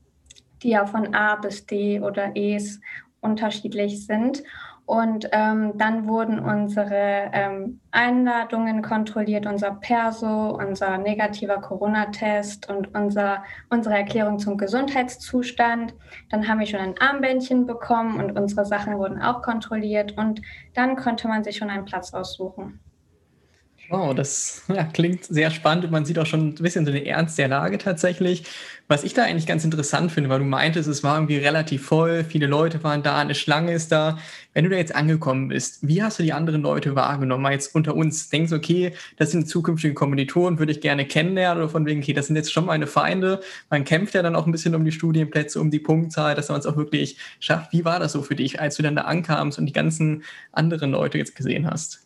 die 0.61 0.69
ja 0.69 0.85
von 0.85 1.13
A 1.13 1.35
bis 1.35 1.65
D 1.65 2.01
oder 2.01 2.35
E's 2.35 2.81
unterschiedlich 3.21 4.05
sind. 4.05 4.43
Und 4.85 5.29
ähm, 5.31 5.77
dann 5.77 6.07
wurden 6.07 6.39
unsere 6.39 7.29
ähm, 7.31 7.79
Einladungen 7.91 8.81
kontrolliert, 8.81 9.45
unser 9.45 9.71
Perso, 9.71 10.57
unser 10.57 10.97
negativer 10.97 11.61
Corona-Test 11.61 12.69
und 12.69 12.93
unser, 12.93 13.43
unsere 13.69 13.95
Erklärung 13.95 14.39
zum 14.39 14.57
Gesundheitszustand. 14.57 15.93
Dann 16.29 16.47
haben 16.47 16.59
wir 16.59 16.67
schon 16.67 16.81
ein 16.81 16.99
Armbändchen 16.99 17.65
bekommen 17.65 18.19
und 18.19 18.37
unsere 18.37 18.65
Sachen 18.65 18.97
wurden 18.97 19.21
auch 19.21 19.41
kontrolliert. 19.41 20.17
Und 20.17 20.41
dann 20.73 20.97
konnte 20.97 21.29
man 21.29 21.45
sich 21.45 21.57
schon 21.57 21.69
einen 21.69 21.85
Platz 21.85 22.13
aussuchen. 22.13 22.81
Wow, 23.93 24.15
das 24.15 24.63
ja, 24.69 24.85
klingt 24.85 25.23
sehr 25.23 25.51
spannend 25.51 25.85
und 25.85 25.91
man 25.91 26.03
sieht 26.03 26.17
auch 26.17 26.25
schon 26.25 26.47
ein 26.47 26.55
bisschen 26.55 26.83
so 26.83 26.91
den 26.91 27.05
Ernst 27.05 27.37
der 27.37 27.47
Lage 27.47 27.77
tatsächlich. 27.77 28.43
Was 28.87 29.03
ich 29.03 29.13
da 29.13 29.21
eigentlich 29.23 29.45
ganz 29.45 29.63
interessant 29.63 30.11
finde, 30.11 30.31
weil 30.31 30.39
du 30.39 30.45
meintest, 30.45 30.89
es 30.89 31.03
war 31.03 31.15
irgendwie 31.15 31.37
relativ 31.37 31.85
voll, 31.85 32.23
viele 32.23 32.47
Leute 32.47 32.83
waren 32.83 33.03
da, 33.03 33.19
eine 33.19 33.35
Schlange 33.35 33.71
ist 33.71 33.91
da. 33.91 34.17
Wenn 34.55 34.63
du 34.63 34.71
da 34.71 34.77
jetzt 34.77 34.95
angekommen 34.95 35.49
bist, 35.49 35.87
wie 35.87 36.01
hast 36.01 36.17
du 36.17 36.23
die 36.23 36.33
anderen 36.33 36.63
Leute 36.63 36.95
wahrgenommen? 36.95 37.43
Mal 37.43 37.51
jetzt 37.51 37.75
unter 37.75 37.93
uns, 37.95 38.29
denkst 38.29 38.51
okay, 38.51 38.93
das 39.17 39.29
sind 39.29 39.47
zukünftige 39.47 39.93
Kommilitonen, 39.93 40.57
würde 40.57 40.71
ich 40.71 40.81
gerne 40.81 41.05
kennenlernen 41.05 41.61
oder 41.61 41.69
von 41.69 41.85
wegen, 41.85 42.01
okay, 42.01 42.13
das 42.13 42.25
sind 42.27 42.35
jetzt 42.35 42.51
schon 42.51 42.65
meine 42.65 42.87
Feinde. 42.87 43.41
Man 43.69 43.83
kämpft 43.83 44.15
ja 44.15 44.23
dann 44.23 44.35
auch 44.35 44.47
ein 44.47 44.51
bisschen 44.51 44.73
um 44.73 44.83
die 44.85 44.91
Studienplätze, 44.91 45.61
um 45.61 45.69
die 45.69 45.79
Punktzahl, 45.79 46.33
dass 46.33 46.49
man 46.49 46.59
es 46.59 46.65
auch 46.65 46.77
wirklich 46.77 47.17
schafft. 47.39 47.71
Wie 47.73 47.85
war 47.85 47.99
das 47.99 48.13
so 48.13 48.23
für 48.23 48.35
dich, 48.35 48.59
als 48.59 48.75
du 48.75 48.81
dann 48.81 48.95
da 48.95 49.03
ankamst 49.03 49.59
und 49.59 49.67
die 49.67 49.73
ganzen 49.73 50.23
anderen 50.51 50.89
Leute 50.89 51.19
jetzt 51.19 51.35
gesehen 51.35 51.69
hast? 51.69 52.02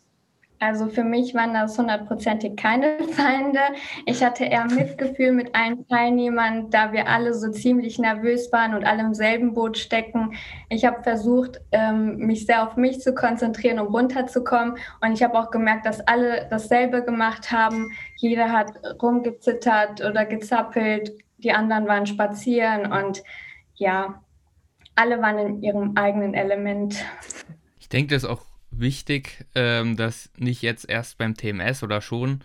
Also 0.60 0.88
für 0.88 1.04
mich 1.04 1.34
waren 1.34 1.54
das 1.54 1.78
hundertprozentig 1.78 2.56
keine 2.56 2.98
Feinde. 3.12 3.60
Ich 4.06 4.24
hatte 4.24 4.44
eher 4.44 4.64
Mitgefühl 4.66 5.32
mit 5.32 5.54
allen 5.54 5.86
Teilnehmern, 5.86 6.70
da 6.70 6.92
wir 6.92 7.08
alle 7.08 7.32
so 7.34 7.50
ziemlich 7.50 7.98
nervös 7.98 8.52
waren 8.52 8.74
und 8.74 8.84
alle 8.84 9.02
im 9.02 9.14
selben 9.14 9.54
Boot 9.54 9.78
stecken. 9.78 10.34
Ich 10.68 10.84
habe 10.84 11.02
versucht, 11.02 11.60
ähm, 11.70 12.16
mich 12.18 12.46
sehr 12.46 12.66
auf 12.66 12.76
mich 12.76 13.00
zu 13.00 13.14
konzentrieren, 13.14 13.78
um 13.78 13.94
runterzukommen. 13.94 14.76
Und 15.00 15.12
ich 15.12 15.22
habe 15.22 15.38
auch 15.38 15.50
gemerkt, 15.50 15.86
dass 15.86 16.00
alle 16.00 16.46
dasselbe 16.50 17.04
gemacht 17.04 17.52
haben. 17.52 17.90
Jeder 18.16 18.50
hat 18.50 18.72
rumgezittert 19.00 20.04
oder 20.04 20.24
gezappelt. 20.24 21.12
Die 21.38 21.52
anderen 21.52 21.86
waren 21.86 22.06
spazieren 22.06 22.90
und 22.90 23.22
ja, 23.74 24.20
alle 24.96 25.22
waren 25.22 25.38
in 25.38 25.62
ihrem 25.62 25.96
eigenen 25.96 26.34
Element. 26.34 26.96
Ich 27.78 27.88
denke, 27.88 28.14
das 28.14 28.24
ist 28.24 28.28
auch 28.28 28.47
wichtig, 28.80 29.46
ähm, 29.54 29.96
dass 29.96 30.30
nicht 30.36 30.62
jetzt 30.62 30.88
erst 30.88 31.18
beim 31.18 31.34
TMS 31.34 31.82
oder 31.82 32.00
schon 32.00 32.40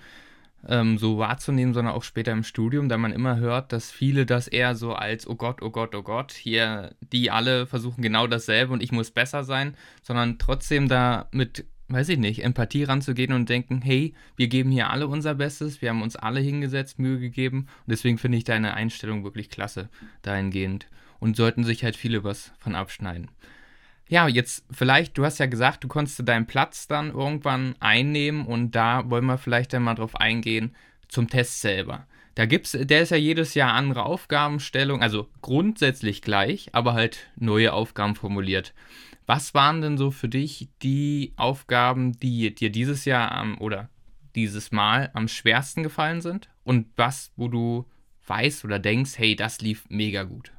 ähm, 0.68 0.98
so 0.98 1.18
wahrzunehmen, 1.18 1.74
sondern 1.74 1.94
auch 1.94 2.04
später 2.04 2.32
im 2.32 2.44
Studium, 2.44 2.90
da 2.90 2.98
man 2.98 3.12
immer 3.12 3.38
hört, 3.38 3.72
dass 3.72 3.92
viele 3.92 4.26
das 4.26 4.48
eher 4.48 4.76
so 4.76 4.94
als, 4.94 5.28
oh 5.28 5.36
Gott, 5.36 5.62
oh 5.62 5.70
Gott, 5.70 5.96
oh 5.96 6.04
Gott, 6.04 6.32
hier, 6.32 6.96
die 7.02 7.32
alle 7.32 7.66
versuchen 7.68 8.02
genau 8.02 8.28
dasselbe 8.28 8.74
und 8.74 8.82
ich 8.84 8.92
muss 8.92 9.12
besser 9.12 9.44
sein, 9.44 9.76
sondern 10.02 10.40
trotzdem 10.40 10.88
da 10.88 11.28
mit 11.32 11.66
weiß 11.90 12.10
ich 12.10 12.18
nicht, 12.18 12.44
Empathie 12.44 12.86
ranzugehen 12.86 13.34
und 13.34 13.50
denken, 13.50 13.82
hey, 13.82 14.14
wir 14.36 14.48
geben 14.48 14.72
hier 14.72 14.90
alle 14.90 15.08
unser 15.08 15.36
Bestes, 15.36 15.82
wir 15.82 15.90
haben 15.90 16.02
uns 16.02 16.16
alle 16.16 16.40
hingesetzt, 16.40 16.98
Mühe 16.98 17.20
gegeben 17.20 17.68
und 17.86 17.92
deswegen 17.92 18.18
finde 18.18 18.38
ich 18.38 18.46
deine 18.46 18.74
Einstellung 18.74 19.24
wirklich 19.24 19.50
klasse 19.50 19.90
dahingehend 20.22 20.88
und 21.20 21.36
sollten 21.36 21.64
sich 21.64 21.84
halt 21.84 21.96
viele 21.96 22.24
was 22.24 22.52
von 22.58 22.74
abschneiden. 22.74 23.30
Ja, 24.14 24.28
jetzt 24.28 24.64
vielleicht, 24.70 25.18
du 25.18 25.26
hast 25.26 25.40
ja 25.40 25.48
gesagt, 25.48 25.84
du 25.84 25.88
konntest 25.88 26.22
deinen 26.30 26.46
Platz 26.46 26.88
dann 26.88 27.10
irgendwann 27.10 27.74
einnehmen 27.80 28.46
und 28.46 28.76
da 28.76 29.10
wollen 29.10 29.26
wir 29.26 29.40
vielleicht 29.40 29.74
dann 29.74 29.82
mal 29.82 29.96
drauf 29.96 30.16
eingehen 30.16 30.76
zum 31.08 31.32
Test 31.32 31.62
selber. 31.62 32.06
Da 32.36 32.46
gibt's, 32.46 32.78
der 32.80 33.02
ist 33.02 33.10
ja 33.10 33.18
jedes 33.18 33.56
Jahr 33.56 33.74
andere 33.74 34.04
Aufgabenstellung, 34.04 35.02
also 35.02 35.30
grundsätzlich 35.42 36.22
gleich, 36.22 36.70
aber 36.74 36.94
halt 36.94 37.32
neue 37.38 37.74
Aufgaben 37.74 38.14
formuliert. 38.14 38.76
Was 39.26 39.56
waren 39.56 39.82
denn 39.82 39.98
so 39.98 40.12
für 40.12 40.30
dich 40.30 40.70
die 40.84 41.34
Aufgaben, 41.36 42.12
die 42.12 42.54
dir 42.54 42.70
dieses 42.70 43.06
Jahr 43.06 43.32
am, 43.32 43.58
oder 43.58 43.90
dieses 44.36 44.72
Mal 44.72 45.10
am 45.16 45.28
schwersten 45.28 45.82
gefallen 45.82 46.22
sind? 46.22 46.50
Und 46.64 46.86
was, 46.98 47.32
wo 47.36 47.48
du 47.48 47.90
weißt 48.28 48.64
oder 48.64 48.78
denkst, 48.78 49.14
hey, 49.18 49.36
das 49.36 49.60
lief 49.60 49.86
mega 49.90 50.22
gut? 50.22 50.52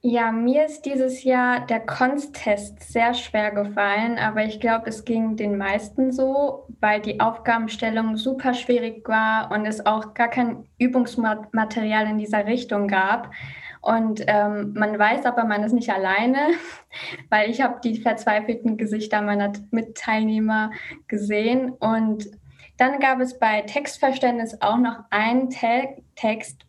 Ja, 0.00 0.30
mir 0.30 0.64
ist 0.66 0.82
dieses 0.82 1.24
Jahr 1.24 1.66
der 1.66 1.80
Konst-Test 1.80 2.80
sehr 2.92 3.14
schwer 3.14 3.50
gefallen, 3.50 4.16
aber 4.16 4.44
ich 4.44 4.60
glaube, 4.60 4.88
es 4.88 5.04
ging 5.04 5.34
den 5.34 5.58
meisten 5.58 6.12
so, 6.12 6.68
weil 6.78 7.00
die 7.00 7.18
Aufgabenstellung 7.18 8.16
super 8.16 8.54
schwierig 8.54 9.08
war 9.08 9.50
und 9.50 9.66
es 9.66 9.84
auch 9.86 10.14
gar 10.14 10.28
kein 10.28 10.68
Übungsmaterial 10.78 12.06
in 12.06 12.18
dieser 12.18 12.46
Richtung 12.46 12.86
gab. 12.86 13.32
Und 13.80 14.22
ähm, 14.28 14.72
man 14.76 14.96
weiß 14.96 15.24
aber, 15.24 15.44
man 15.44 15.64
ist 15.64 15.72
nicht 15.72 15.90
alleine, 15.90 16.38
weil 17.28 17.50
ich 17.50 17.60
habe 17.60 17.80
die 17.82 18.00
verzweifelten 18.00 18.76
Gesichter 18.76 19.20
meiner 19.20 19.52
Mitteilnehmer 19.72 20.70
gesehen. 21.08 21.70
Und 21.70 22.28
dann 22.76 23.00
gab 23.00 23.18
es 23.18 23.36
bei 23.40 23.62
Textverständnis 23.62 24.62
auch 24.62 24.78
noch 24.78 25.00
einen 25.10 25.50
Te 25.50 26.02
Text, 26.14 26.67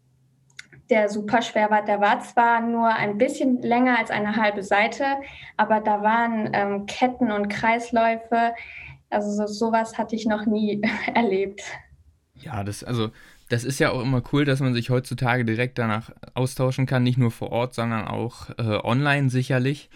der 0.89 1.09
super 1.09 1.41
schwer 1.41 1.69
war. 1.69 1.83
Der 1.83 2.01
war 2.01 2.19
zwar 2.21 2.61
nur 2.61 2.87
ein 2.87 3.17
bisschen 3.17 3.61
länger 3.61 3.97
als 3.99 4.11
eine 4.11 4.35
halbe 4.35 4.63
Seite, 4.63 5.05
aber 5.57 5.79
da 5.79 6.01
waren 6.01 6.49
ähm, 6.53 6.85
Ketten 6.85 7.31
und 7.31 7.49
Kreisläufe. 7.49 8.53
Also 9.09 9.31
so, 9.31 9.47
sowas 9.47 9.97
hatte 9.97 10.15
ich 10.15 10.25
noch 10.25 10.45
nie 10.45 10.81
erlebt. 11.13 11.61
Ja, 12.35 12.63
das, 12.63 12.83
also 12.83 13.11
das 13.49 13.63
ist 13.63 13.79
ja 13.79 13.91
auch 13.91 14.01
immer 14.01 14.21
cool, 14.31 14.45
dass 14.45 14.59
man 14.59 14.73
sich 14.73 14.89
heutzutage 14.89 15.43
direkt 15.43 15.77
danach 15.77 16.11
austauschen 16.33 16.85
kann, 16.85 17.03
nicht 17.03 17.17
nur 17.17 17.31
vor 17.31 17.51
Ort, 17.51 17.73
sondern 17.73 18.07
auch 18.07 18.49
äh, 18.57 18.79
online 18.83 19.29
sicherlich. 19.29 19.89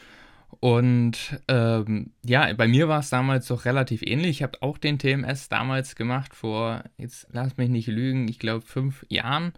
Und 0.60 1.40
ähm, 1.48 2.12
ja, 2.24 2.54
bei 2.54 2.68
mir 2.68 2.88
war 2.88 3.00
es 3.00 3.10
damals 3.10 3.48
doch 3.48 3.66
relativ 3.66 4.02
ähnlich. 4.02 4.30
Ich 4.30 4.44
habe 4.44 4.62
auch 4.62 4.78
den 4.78 5.00
TMS 5.00 5.50
damals 5.50 5.96
gemacht, 5.96 6.34
vor, 6.34 6.84
jetzt 6.98 7.28
lass 7.32 7.58
mich 7.58 7.70
nicht 7.70 7.88
lügen, 7.88 8.28
ich 8.28 8.40
glaube 8.40 8.66
fünf 8.66 9.06
Jahren. 9.10 9.54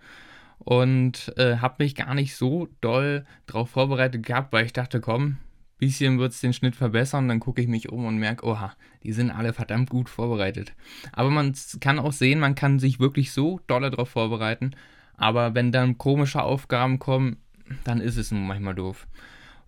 Und 0.59 1.33
äh, 1.37 1.57
habe 1.57 1.83
mich 1.83 1.95
gar 1.95 2.13
nicht 2.15 2.35
so 2.35 2.67
doll 2.81 3.25
darauf 3.45 3.69
vorbereitet 3.69 4.25
gehabt, 4.25 4.51
weil 4.51 4.65
ich 4.65 4.73
dachte, 4.73 4.99
komm, 4.99 5.37
bisschen 5.77 6.19
wird 6.19 6.31
es 6.31 6.41
den 6.41 6.53
Schnitt 6.53 6.75
verbessern, 6.75 7.27
dann 7.27 7.39
gucke 7.39 7.61
ich 7.61 7.67
mich 7.67 7.89
um 7.89 8.05
und 8.05 8.17
merke, 8.17 8.45
oha, 8.45 8.73
die 9.03 9.11
sind 9.11 9.31
alle 9.31 9.53
verdammt 9.53 9.89
gut 9.89 10.09
vorbereitet. 10.09 10.73
Aber 11.11 11.29
man 11.29 11.53
kann 11.79 11.99
auch 11.99 12.13
sehen, 12.13 12.39
man 12.39 12.55
kann 12.55 12.79
sich 12.79 12.99
wirklich 12.99 13.31
so 13.31 13.59
dolle 13.67 13.91
darauf 13.91 14.09
vorbereiten, 14.09 14.71
aber 15.17 15.53
wenn 15.53 15.71
dann 15.71 15.97
komische 15.97 16.41
Aufgaben 16.41 16.99
kommen, 16.99 17.37
dann 17.83 17.99
ist 17.99 18.17
es 18.17 18.31
manchmal 18.31 18.75
doof. 18.75 19.07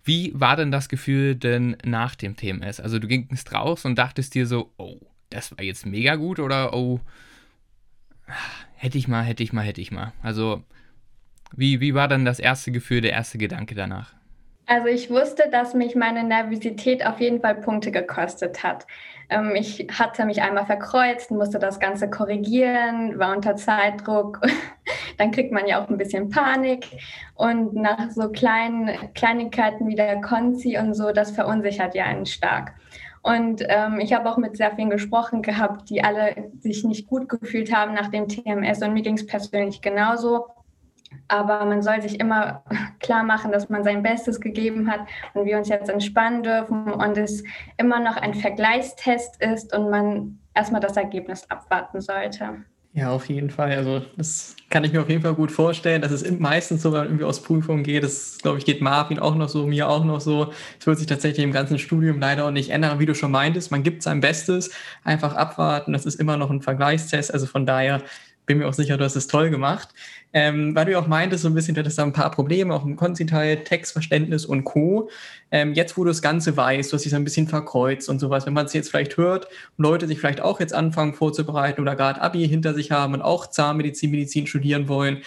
Wie 0.04 0.32
war 0.34 0.56
denn 0.56 0.70
das 0.70 0.88
Gefühl 0.88 1.34
denn 1.34 1.76
nach 1.84 2.14
dem 2.14 2.36
TMS? 2.36 2.80
Also 2.80 2.98
du 2.98 3.06
gingst 3.06 3.52
raus 3.52 3.84
und 3.84 3.98
dachtest 3.98 4.34
dir 4.34 4.46
so, 4.46 4.72
oh, 4.78 5.00
das 5.30 5.52
war 5.52 5.62
jetzt 5.62 5.84
mega 5.84 6.14
gut 6.16 6.38
oder 6.40 6.72
oh, 6.72 7.00
hätte 8.78 8.96
ich 8.96 9.08
mal, 9.08 9.22
hätte 9.22 9.42
ich 9.42 9.52
mal, 9.52 9.62
hätte 9.62 9.80
ich 9.80 9.90
mal. 9.90 10.12
Also 10.22 10.62
wie, 11.54 11.80
wie 11.80 11.94
war 11.94 12.08
dann 12.08 12.24
das 12.24 12.38
erste 12.38 12.72
Gefühl, 12.72 13.00
der 13.00 13.12
erste 13.12 13.38
Gedanke 13.38 13.74
danach? 13.74 14.14
Also 14.66 14.88
ich 14.88 15.08
wusste, 15.08 15.48
dass 15.50 15.72
mich 15.72 15.94
meine 15.94 16.24
Nervosität 16.24 17.04
auf 17.06 17.20
jeden 17.20 17.40
Fall 17.40 17.54
Punkte 17.54 17.90
gekostet 17.90 18.62
hat. 18.62 18.86
Ähm, 19.30 19.52
ich 19.54 19.86
hatte 19.98 20.26
mich 20.26 20.42
einmal 20.42 20.66
verkreuzt, 20.66 21.30
musste 21.30 21.58
das 21.58 21.80
Ganze 21.80 22.10
korrigieren, 22.10 23.18
war 23.18 23.34
unter 23.34 23.56
Zeitdruck. 23.56 24.40
Dann 25.16 25.30
kriegt 25.30 25.52
man 25.52 25.66
ja 25.66 25.82
auch 25.82 25.88
ein 25.88 25.96
bisschen 25.96 26.28
Panik. 26.28 26.86
Und 27.34 27.74
nach 27.74 28.10
so 28.10 28.28
kleinen 28.28 28.90
Kleinigkeiten 29.14 29.88
wie 29.88 29.94
der 29.94 30.20
Konzi 30.20 30.76
und 30.78 30.92
so, 30.92 31.12
das 31.12 31.30
verunsichert 31.30 31.94
ja 31.94 32.04
einen 32.04 32.26
stark. 32.26 32.74
Und 33.22 33.62
ähm, 33.68 34.00
ich 34.00 34.12
habe 34.12 34.30
auch 34.30 34.36
mit 34.36 34.56
sehr 34.56 34.74
vielen 34.74 34.90
gesprochen 34.90 35.42
gehabt, 35.42 35.90
die 35.90 36.02
alle 36.02 36.50
sich 36.60 36.84
nicht 36.84 37.08
gut 37.08 37.28
gefühlt 37.28 37.74
haben 37.74 37.94
nach 37.94 38.08
dem 38.08 38.28
TMS. 38.28 38.82
Und 38.82 38.92
mir 38.92 39.02
ging 39.02 39.16
es 39.16 39.26
persönlich 39.26 39.80
genauso. 39.80 40.46
Aber 41.26 41.64
man 41.64 41.82
soll 41.82 42.02
sich 42.02 42.20
immer 42.20 42.62
klar 43.00 43.22
machen, 43.22 43.52
dass 43.52 43.68
man 43.68 43.84
sein 43.84 44.02
Bestes 44.02 44.40
gegeben 44.40 44.90
hat 44.90 45.00
und 45.34 45.46
wir 45.46 45.58
uns 45.58 45.68
jetzt 45.68 45.88
entspannen 45.88 46.42
dürfen 46.42 46.92
und 46.92 47.16
es 47.16 47.42
immer 47.76 48.00
noch 48.00 48.16
ein 48.16 48.34
Vergleichstest 48.34 49.42
ist 49.42 49.76
und 49.76 49.90
man 49.90 50.38
erstmal 50.54 50.80
das 50.80 50.96
Ergebnis 50.96 51.50
abwarten 51.50 52.00
sollte. 52.00 52.64
Ja, 52.98 53.10
auf 53.12 53.28
jeden 53.28 53.48
Fall. 53.50 53.76
Also 53.76 54.02
das 54.16 54.56
kann 54.70 54.82
ich 54.82 54.92
mir 54.92 55.00
auf 55.00 55.08
jeden 55.08 55.22
Fall 55.22 55.34
gut 55.34 55.52
vorstellen, 55.52 56.02
dass 56.02 56.10
es 56.10 56.28
meistens 56.40 56.82
so, 56.82 56.90
wenn 56.90 56.98
man 56.98 57.06
irgendwie 57.08 57.24
aus 57.24 57.44
Prüfungen 57.44 57.84
geht, 57.84 58.02
das 58.02 58.38
glaube 58.42 58.58
ich 58.58 58.64
geht 58.64 58.80
Marvin 58.80 59.20
auch 59.20 59.36
noch 59.36 59.48
so, 59.48 59.68
mir 59.68 59.88
auch 59.88 60.04
noch 60.04 60.20
so. 60.20 60.52
Es 60.80 60.86
wird 60.86 60.98
sich 60.98 61.06
tatsächlich 61.06 61.44
im 61.44 61.52
ganzen 61.52 61.78
Studium 61.78 62.18
leider 62.18 62.44
auch 62.44 62.50
nicht 62.50 62.70
ändern. 62.70 62.98
Wie 62.98 63.06
du 63.06 63.14
schon 63.14 63.30
meintest, 63.30 63.70
man 63.70 63.84
gibt 63.84 64.02
sein 64.02 64.20
Bestes, 64.20 64.70
einfach 65.04 65.36
abwarten. 65.36 65.92
Das 65.92 66.06
ist 66.06 66.16
immer 66.16 66.36
noch 66.36 66.50
ein 66.50 66.60
Vergleichstest. 66.60 67.32
Also 67.32 67.46
von 67.46 67.66
daher 67.66 68.02
bin 68.48 68.58
mir 68.58 68.66
auch 68.66 68.74
sicher, 68.74 68.96
du 68.96 69.04
hast 69.04 69.14
es 69.14 69.28
toll 69.28 69.50
gemacht. 69.50 69.90
Ähm, 70.32 70.74
weil 70.74 70.86
du 70.86 70.92
ja 70.92 70.98
auch 70.98 71.06
meintest, 71.06 71.42
so 71.42 71.48
ein 71.48 71.54
bisschen, 71.54 71.74
du 71.74 71.80
hattest 71.80 71.98
da 71.98 72.02
ein 72.02 72.12
paar 72.12 72.30
Probleme, 72.30 72.74
auch 72.74 72.84
im 72.84 72.96
Konziteil, 72.96 73.62
Textverständnis 73.62 74.44
und 74.44 74.64
Co. 74.64 75.08
Ähm, 75.50 75.74
jetzt, 75.74 75.96
wo 75.96 76.04
du 76.04 76.08
das 76.08 76.20
Ganze 76.20 76.56
weißt, 76.56 76.90
du 76.90 76.94
hast 76.94 77.04
dich 77.04 77.10
so 77.10 77.16
ein 77.16 77.24
bisschen 77.24 77.46
verkreuzt 77.46 78.08
und 78.08 78.18
sowas, 78.18 78.46
wenn 78.46 78.54
man 78.54 78.66
es 78.66 78.72
jetzt 78.72 78.90
vielleicht 78.90 79.16
hört 79.16 79.46
und 79.46 79.84
Leute 79.84 80.08
sich 80.08 80.18
vielleicht 80.18 80.40
auch 80.40 80.60
jetzt 80.60 80.74
anfangen 80.74 81.14
vorzubereiten 81.14 81.80
oder 81.80 81.94
gerade 81.94 82.20
Abi 82.20 82.46
hinter 82.48 82.74
sich 82.74 82.90
haben 82.90 83.14
und 83.14 83.22
auch 83.22 83.46
Zahnmedizin, 83.46 84.10
Medizin 84.10 84.46
studieren 84.46 84.88
wollen, 84.88 85.22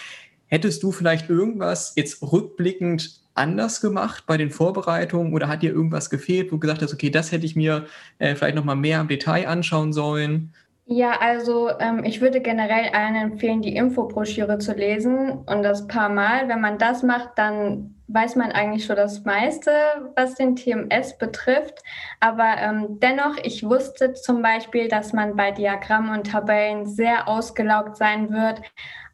hättest 0.47 0.83
du 0.83 0.91
vielleicht 0.91 1.29
irgendwas 1.29 1.93
jetzt 1.95 2.21
rückblickend 2.21 3.21
anders 3.33 3.81
gemacht 3.81 4.25
bei 4.27 4.37
den 4.37 4.51
Vorbereitungen 4.51 5.33
oder 5.33 5.47
hat 5.47 5.61
dir 5.63 5.71
irgendwas 5.71 6.09
gefehlt, 6.09 6.51
wo 6.51 6.55
du 6.55 6.59
gesagt 6.59 6.81
hast, 6.81 6.93
okay, 6.93 7.09
das 7.09 7.31
hätte 7.31 7.45
ich 7.45 7.55
mir 7.55 7.85
äh, 8.19 8.35
vielleicht 8.35 8.55
nochmal 8.55 8.75
mehr 8.75 8.99
im 8.99 9.07
Detail 9.07 9.47
anschauen 9.47 9.93
sollen? 9.93 10.53
Ja, 10.93 11.21
also 11.21 11.69
ähm, 11.79 12.03
ich 12.03 12.19
würde 12.19 12.41
generell 12.41 12.89
allen 12.89 13.15
empfehlen, 13.15 13.61
die 13.61 13.77
Infobroschüre 13.77 14.57
zu 14.57 14.73
lesen 14.73 15.39
und 15.45 15.63
das 15.63 15.87
paar 15.87 16.09
Mal. 16.09 16.49
Wenn 16.49 16.59
man 16.59 16.77
das 16.77 17.01
macht, 17.01 17.29
dann 17.37 17.95
weiß 18.09 18.35
man 18.35 18.51
eigentlich 18.51 18.83
schon 18.83 18.97
das 18.97 19.23
meiste, 19.23 19.71
was 20.17 20.35
den 20.35 20.57
TMS 20.57 21.17
betrifft. 21.17 21.79
Aber 22.19 22.57
ähm, 22.57 22.99
dennoch, 22.99 23.37
ich 23.41 23.63
wusste 23.63 24.11
zum 24.11 24.41
Beispiel, 24.41 24.89
dass 24.89 25.13
man 25.13 25.37
bei 25.37 25.51
Diagrammen 25.51 26.13
und 26.13 26.29
Tabellen 26.29 26.85
sehr 26.85 27.29
ausgelaugt 27.29 27.95
sein 27.95 28.29
wird. 28.29 28.61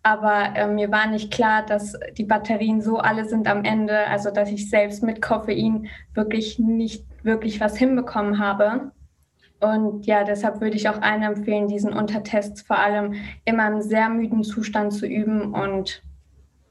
Aber 0.01 0.55
äh, 0.55 0.65
mir 0.65 0.91
war 0.91 1.05
nicht 1.05 1.31
klar, 1.31 1.63
dass 1.63 1.93
die 2.17 2.25
Batterien 2.25 2.81
so 2.81 2.97
alle 2.97 3.25
sind 3.25 3.47
am 3.47 3.63
Ende, 3.63 4.07
also 4.07 4.31
dass 4.31 4.49
ich 4.49 4.67
selbst 4.67 5.03
mit 5.03 5.21
Koffein 5.21 5.89
wirklich 6.15 6.57
nicht 6.57 7.05
wirklich 7.21 7.61
was 7.61 7.77
hinbekommen 7.77 8.39
habe. 8.39 8.91
Und 9.59 10.05
ja, 10.05 10.23
deshalb 10.23 10.61
würde 10.61 10.75
ich 10.75 10.87
auch 10.87 11.01
allen 11.01 11.23
empfehlen, 11.23 11.67
diesen 11.67 11.93
Untertests 11.93 12.61
vor 12.61 12.77
allem 12.77 13.15
immer 13.45 13.67
im 13.67 13.81
sehr 13.81 14.09
müden 14.09 14.43
Zustand 14.43 14.93
zu 14.93 15.07
üben 15.07 15.53
und 15.53 16.03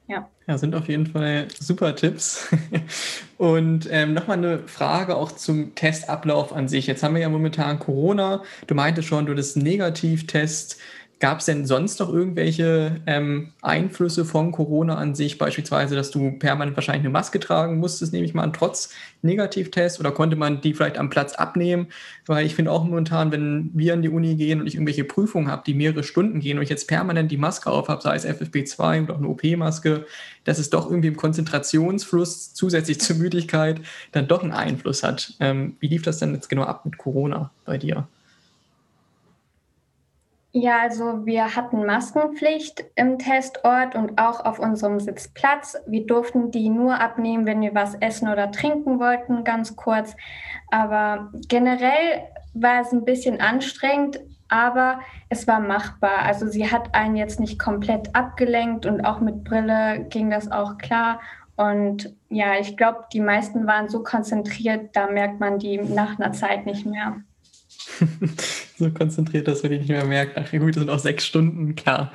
ja. 0.09 0.29
Ja, 0.47 0.57
sind 0.57 0.77
auf 0.77 0.89
jeden 0.89 1.07
Fall 1.07 1.49
super 1.59 1.97
Tipps. 1.97 2.49
Und 3.39 3.89
ähm, 3.91 4.15
nochmal 4.15 4.39
eine 4.39 4.61
Frage 4.61 5.17
auch 5.17 5.33
zum 5.33 5.75
Testablauf 5.75 6.53
an 6.53 6.69
sich. 6.69 6.87
Jetzt 6.87 7.03
haben 7.03 7.15
wir 7.15 7.23
ja 7.23 7.29
momentan 7.29 7.81
Corona. 7.81 8.45
Du 8.69 8.77
meintest 8.77 9.09
schon, 9.09 9.27
du 9.27 9.33
hattest 9.33 9.57
Negativtest. 9.57 10.79
Gab 11.19 11.39
es 11.39 11.47
denn 11.47 11.65
sonst 11.65 11.99
noch 11.99 12.13
irgendwelche 12.13 13.01
ähm, 13.07 13.53
Einflüsse 13.63 14.27
von 14.27 14.53
Corona 14.53 14.97
an 14.97 15.15
sich, 15.15 15.39
beispielsweise, 15.39 15.95
dass 15.95 16.11
du 16.11 16.33
permanent 16.33 16.77
wahrscheinlich 16.77 17.05
eine 17.05 17.13
Maske 17.13 17.41
tragen 17.41 17.79
musstest, 17.79 18.13
nehme 18.13 18.27
ich 18.27 18.35
mal 18.35 18.43
an, 18.43 18.53
trotz 18.53 18.93
Negativtest? 19.23 19.99
Oder 19.99 20.13
konnte 20.13 20.37
man 20.37 20.61
die 20.61 20.75
vielleicht 20.75 20.99
am 20.99 21.09
Platz 21.09 21.33
abnehmen? 21.33 21.87
Weil 22.27 22.45
ich 22.45 22.55
finde 22.55 22.71
auch 22.71 22.85
momentan, 22.85 23.33
wenn 23.33 23.71
wir 23.73 23.95
an 23.95 24.03
die 24.03 24.11
Uni 24.11 24.35
gehen 24.35 24.61
und 24.61 24.67
ich 24.67 24.75
irgendwelche 24.75 25.05
Prüfungen 25.05 25.51
habe, 25.51 25.63
die 25.65 25.73
mehrere 25.73 26.03
Stunden 26.03 26.41
gehen 26.41 26.59
und 26.59 26.65
ich 26.65 26.69
jetzt 26.69 26.87
permanent 26.87 27.31
die 27.31 27.39
Maske 27.39 27.71
auf 27.71 27.89
habe, 27.89 28.03
sei 28.03 28.15
es 28.15 28.27
FFP2 28.27 29.05
oder 29.05 29.15
auch 29.15 29.19
eine 29.19 29.29
OP-Maske, 29.29 30.05
dass 30.45 30.59
es 30.59 30.69
doch 30.69 30.91
irgendwie 30.91 31.09
im 31.09 31.17
Konzentrationsfluss 31.17 32.53
zusätzlich 32.53 33.01
zur 33.01 33.17
Müdigkeit 33.17 33.81
dann 34.13 34.29
doch 34.29 34.43
einen 34.43 34.53
Einfluss 34.53 35.03
hat. 35.03 35.33
Ähm, 35.41 35.77
wie 35.81 35.89
lief 35.89 36.03
das 36.03 36.19
denn 36.19 36.35
jetzt 36.35 36.51
genau 36.51 36.65
ab 36.65 36.85
mit 36.85 36.99
Corona 36.99 37.51
bei 37.65 37.79
dir? 37.79 38.07
Ja, 40.59 40.79
also 40.81 41.27
wir 41.27 41.55
hatten 41.55 41.85
Maskenpflicht 41.85 42.83
im 42.95 43.19
Testort 43.19 43.95
und 43.95 44.19
auch 44.19 44.43
auf 44.43 44.59
unserem 44.59 45.01
Sitzplatz. 45.01 45.77
Wir 45.87 46.07
durften 46.07 46.51
die 46.51 46.71
nur 46.71 46.99
abnehmen, 46.99 47.45
wenn 47.45 47.61
wir 47.61 47.75
was 47.75 47.95
essen 47.97 48.27
oder 48.31 48.51
trinken 48.51 48.99
wollten, 48.99 49.45
ganz 49.45 49.77
kurz. 49.77 50.17
Aber 50.71 51.31
generell 51.49 52.23
war 52.55 52.81
es 52.81 52.91
ein 52.91 53.05
bisschen 53.05 53.39
anstrengend, 53.43 54.19
aber 54.49 55.01
es 55.29 55.47
war 55.47 55.61
machbar. 55.61 56.21
Also 56.21 56.47
sie 56.47 56.71
hat 56.71 56.95
einen 56.95 57.17
jetzt 57.17 57.39
nicht 57.39 57.59
komplett 57.59 58.17
abgelenkt 58.17 58.87
und 58.87 59.05
auch 59.05 59.21
mit 59.21 59.45
Brille 59.45 60.07
ging 60.09 60.31
das 60.31 60.51
auch 60.51 60.79
klar. 60.79 61.21
Und 61.57 62.15
ja, 62.31 62.59
ich 62.59 62.79
glaube, 62.79 63.05
die 63.13 63.21
meisten 63.21 63.67
waren 63.67 63.91
so 63.91 64.03
konzentriert, 64.03 64.97
da 64.97 65.07
merkt 65.07 65.39
man 65.39 65.59
die 65.59 65.77
nach 65.77 66.19
einer 66.19 66.33
Zeit 66.33 66.65
nicht 66.65 66.87
mehr. 66.87 67.17
so 68.79 68.91
konzentriert, 68.91 69.49
dass 69.49 69.63
man 69.63 69.73
die 69.73 69.79
nicht 69.79 69.89
mehr 69.89 70.05
merkt. 70.05 70.37
Ach 70.37 70.51
gut, 70.51 70.71
das 70.71 70.81
sind 70.83 70.91
auch 70.91 70.99
sechs 70.99 71.27
Stunden, 71.27 71.75
klar. 71.75 72.13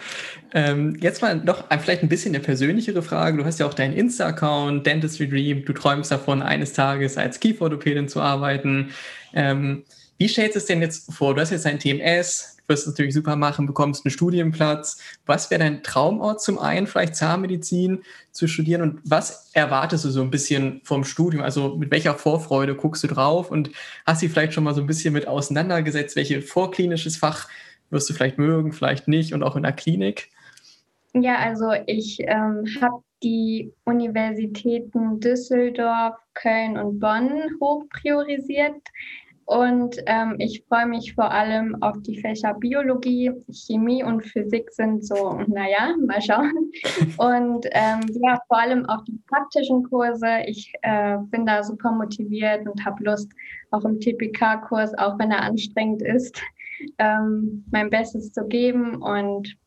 Ähm, 0.53 0.97
jetzt 1.01 1.21
mal 1.21 1.35
noch 1.37 1.65
vielleicht 1.81 2.03
ein 2.03 2.09
bisschen 2.09 2.35
eine 2.35 2.43
persönlichere 2.43 3.01
Frage. 3.01 3.37
Du 3.37 3.45
hast 3.45 3.59
ja 3.59 3.65
auch 3.65 3.73
deinen 3.73 3.93
Insta-Account, 3.93 4.85
Dentistry 4.85 5.27
Dream. 5.29 5.65
Du 5.65 5.73
träumst 5.73 6.11
davon, 6.11 6.41
eines 6.41 6.73
Tages 6.73 7.17
als 7.17 7.39
Kieferorthopädin 7.39 8.07
zu 8.07 8.21
arbeiten. 8.21 8.91
Ähm, 9.33 9.83
wie 10.17 10.27
stellst 10.27 10.55
du 10.55 10.59
es 10.59 10.65
denn 10.65 10.81
jetzt 10.81 11.11
vor? 11.11 11.33
Du 11.33 11.41
hast 11.41 11.51
jetzt 11.51 11.65
ein 11.65 11.79
TMS, 11.79 12.57
wirst 12.71 12.87
es 12.87 12.93
natürlich 12.93 13.13
super 13.13 13.35
machen, 13.35 13.67
bekommst 13.67 14.05
einen 14.05 14.11
Studienplatz. 14.11 14.97
Was 15.25 15.51
wäre 15.51 15.59
dein 15.59 15.83
Traumort 15.83 16.41
zum 16.41 16.57
einen, 16.57 16.87
vielleicht 16.87 17.15
Zahnmedizin 17.15 18.03
zu 18.31 18.47
studieren 18.47 18.81
und 18.81 19.01
was 19.03 19.51
erwartest 19.53 20.05
du 20.05 20.09
so 20.09 20.21
ein 20.21 20.31
bisschen 20.31 20.81
vom 20.83 21.03
Studium? 21.03 21.43
Also 21.43 21.75
mit 21.75 21.91
welcher 21.91 22.15
Vorfreude 22.15 22.75
guckst 22.75 23.03
du 23.03 23.07
drauf 23.07 23.51
und 23.51 23.69
hast 24.05 24.21
du 24.21 24.29
vielleicht 24.29 24.53
schon 24.53 24.63
mal 24.63 24.73
so 24.73 24.81
ein 24.81 24.87
bisschen 24.87 25.13
mit 25.13 25.27
auseinandergesetzt, 25.27 26.15
welches 26.15 26.49
vorklinisches 26.49 27.17
Fach 27.17 27.49
wirst 27.89 28.09
du 28.09 28.13
vielleicht 28.13 28.37
mögen, 28.37 28.71
vielleicht 28.71 29.07
nicht 29.09 29.33
und 29.33 29.43
auch 29.43 29.57
in 29.57 29.63
der 29.63 29.73
Klinik? 29.73 30.29
Ja, 31.13 31.39
also 31.39 31.73
ich 31.87 32.19
ähm, 32.21 32.65
habe 32.81 33.03
die 33.21 33.71
Universitäten 33.83 35.19
Düsseldorf, 35.19 36.15
Köln 36.33 36.77
und 36.77 36.99
Bonn 36.99 37.29
hoch 37.59 37.83
priorisiert. 37.89 38.81
Und 39.45 39.97
ähm, 40.05 40.35
ich 40.37 40.63
freue 40.67 40.85
mich 40.85 41.13
vor 41.13 41.31
allem 41.31 41.81
auf 41.81 41.97
die 42.03 42.19
Fächer 42.19 42.53
Biologie, 42.53 43.31
Chemie 43.51 44.03
und 44.03 44.21
Physik 44.21 44.71
sind 44.71 45.05
so, 45.05 45.41
naja, 45.47 45.95
mal 46.05 46.21
schauen. 46.21 46.71
Und 47.17 47.65
ähm, 47.71 48.01
ja, 48.21 48.39
vor 48.47 48.59
allem 48.59 48.85
auf 48.85 49.03
die 49.03 49.19
praktischen 49.27 49.83
Kurse. 49.83 50.43
Ich 50.45 50.71
äh, 50.83 51.17
bin 51.29 51.45
da 51.45 51.63
super 51.63 51.91
motiviert 51.91 52.65
und 52.67 52.85
habe 52.85 53.03
Lust, 53.03 53.31
auch 53.71 53.83
im 53.83 53.99
TPK-Kurs, 53.99 54.97
auch 54.97 55.17
wenn 55.19 55.31
er 55.31 55.41
anstrengend 55.41 56.01
ist, 56.01 56.41
ähm, 56.97 57.65
mein 57.71 57.89
Bestes 57.89 58.31
zu 58.31 58.47
geben. 58.47 59.01
Und 59.01 59.57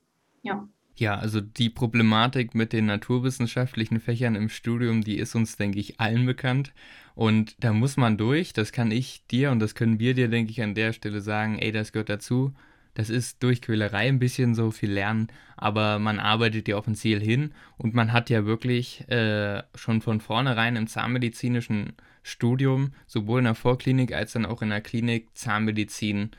ja. 0.42 0.66
Ja, 0.96 1.16
also 1.16 1.40
die 1.40 1.70
Problematik 1.70 2.54
mit 2.54 2.72
den 2.72 2.86
naturwissenschaftlichen 2.86 3.98
Fächern 3.98 4.36
im 4.36 4.48
Studium, 4.48 5.02
die 5.02 5.18
ist 5.18 5.34
uns, 5.34 5.56
denke 5.56 5.80
ich, 5.80 6.00
allen 6.00 6.24
bekannt. 6.24 6.72
Und 7.14 7.62
da 7.62 7.72
muss 7.72 7.96
man 7.96 8.16
durch, 8.16 8.52
das 8.52 8.72
kann 8.72 8.90
ich 8.90 9.24
dir 9.28 9.50
und 9.50 9.60
das 9.60 9.74
können 9.74 9.98
wir 9.98 10.14
dir, 10.14 10.28
denke 10.28 10.50
ich, 10.50 10.62
an 10.62 10.74
der 10.74 10.92
Stelle 10.92 11.20
sagen, 11.20 11.58
ey, 11.58 11.70
das 11.70 11.92
gehört 11.92 12.08
dazu. 12.08 12.54
Das 12.94 13.10
ist 13.10 13.42
durch 13.42 13.60
Quälerei 13.60 14.08
ein 14.08 14.20
bisschen 14.20 14.54
so 14.54 14.70
viel 14.70 14.92
lernen, 14.92 15.28
aber 15.56 15.98
man 15.98 16.20
arbeitet 16.20 16.68
ja 16.68 16.76
auf 16.76 16.86
ein 16.86 16.94
Ziel 16.94 17.20
hin 17.20 17.52
und 17.76 17.92
man 17.92 18.12
hat 18.12 18.30
ja 18.30 18.46
wirklich 18.46 19.08
äh, 19.08 19.62
schon 19.74 20.00
von 20.00 20.20
vornherein 20.20 20.76
im 20.76 20.86
zahnmedizinischen 20.86 21.94
Studium, 22.22 22.92
sowohl 23.06 23.40
in 23.40 23.46
der 23.46 23.56
Vorklinik 23.56 24.12
als 24.12 24.32
dann 24.32 24.46
auch 24.46 24.62
in 24.62 24.70
der 24.70 24.80
Klinik, 24.80 25.28
Zahnmedizin 25.34 26.30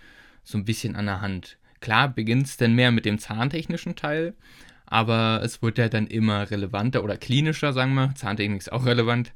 so 0.44 0.58
ein 0.58 0.66
bisschen 0.66 0.96
an 0.96 1.08
der 1.08 1.20
Hand. 1.20 1.58
Klar 1.82 2.08
beginnt 2.08 2.48
es 2.48 2.58
dann 2.58 2.74
mehr 2.74 2.92
mit 2.92 3.06
dem 3.06 3.20
zahntechnischen 3.20 3.96
Teil, 3.96 4.34
aber 4.86 5.42
es 5.44 5.62
wird 5.62 5.78
ja 5.78 5.90
dann 5.90 6.08
immer 6.08 6.50
relevanter 6.50 7.04
oder 7.04 7.18
klinischer, 7.18 7.74
sagen 7.74 7.94
wir. 7.96 8.16
Zahntechnik 8.16 8.60
ist 8.60 8.72
auch 8.72 8.86
relevant. 8.86 9.34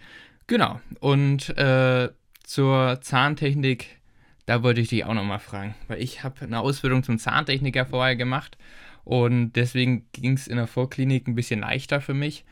Genau. 0.49 0.81
Und 0.99 1.55
äh, 1.59 2.09
zur 2.43 2.99
Zahntechnik, 3.01 3.99
da 4.47 4.63
wollte 4.63 4.81
ich 4.81 4.89
dich 4.89 5.05
auch 5.05 5.13
nochmal 5.13 5.37
fragen, 5.37 5.75
weil 5.87 6.01
ich 6.01 6.23
habe 6.23 6.41
eine 6.41 6.59
Ausbildung 6.59 7.03
zum 7.03 7.19
Zahntechniker 7.19 7.85
vorher 7.85 8.15
gemacht 8.15 8.57
und 9.03 9.53
deswegen 9.53 10.07
ging 10.11 10.33
es 10.33 10.47
in 10.47 10.57
der 10.57 10.65
Vorklinik 10.65 11.27
ein 11.27 11.35
bisschen 11.35 11.59
leichter 11.59 12.01
für 12.01 12.15
mich. 12.15 12.45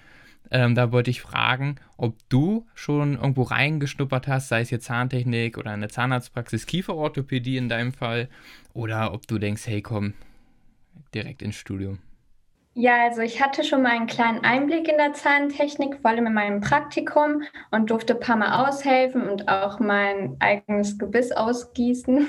Ähm, 0.52 0.76
da 0.76 0.92
wollte 0.92 1.10
ich 1.10 1.22
fragen, 1.22 1.78
ob 1.98 2.16
du 2.30 2.68
schon 2.76 3.16
irgendwo 3.16 3.42
reingeschnuppert 3.42 4.28
hast, 4.28 4.50
sei 4.50 4.62
es 4.62 4.70
jetzt 4.70 4.86
Zahntechnik 4.86 5.58
oder 5.58 5.72
eine 5.72 5.88
Zahnarztpraxis, 5.88 6.68
Kieferorthopädie 6.68 7.58
in 7.58 7.68
deinem 7.68 7.94
Fall, 7.94 8.30
oder 8.74 9.12
ob 9.12 9.26
du 9.26 9.40
denkst, 9.40 9.66
hey 9.66 9.82
komm, 9.82 10.14
direkt 11.16 11.42
ins 11.42 11.56
Studium. 11.56 11.98
Ja, 12.80 13.06
also 13.06 13.22
ich 13.22 13.42
hatte 13.42 13.63
schon 13.63 13.82
mal 13.82 13.94
einen 13.94 14.06
kleinen 14.06 14.44
Einblick 14.44 14.88
in 14.88 14.98
der 14.98 15.13
Zahntechnik, 15.13 15.98
vor 16.00 16.12
allem 16.12 16.28
in 16.28 16.34
meinem 16.36 16.62
Praktikum 16.62 17.42
und 17.72 17.90
durfte 17.90 18.13
ein 18.13 18.20
paar 18.20 18.36
Mal 18.36 18.68
aushelfen 18.68 19.28
und 19.28 19.48
auch 19.48 19.80
mein 19.80 20.38
eigenes 20.40 21.00
Gebiss 21.00 21.32
ausgießen. 21.32 22.28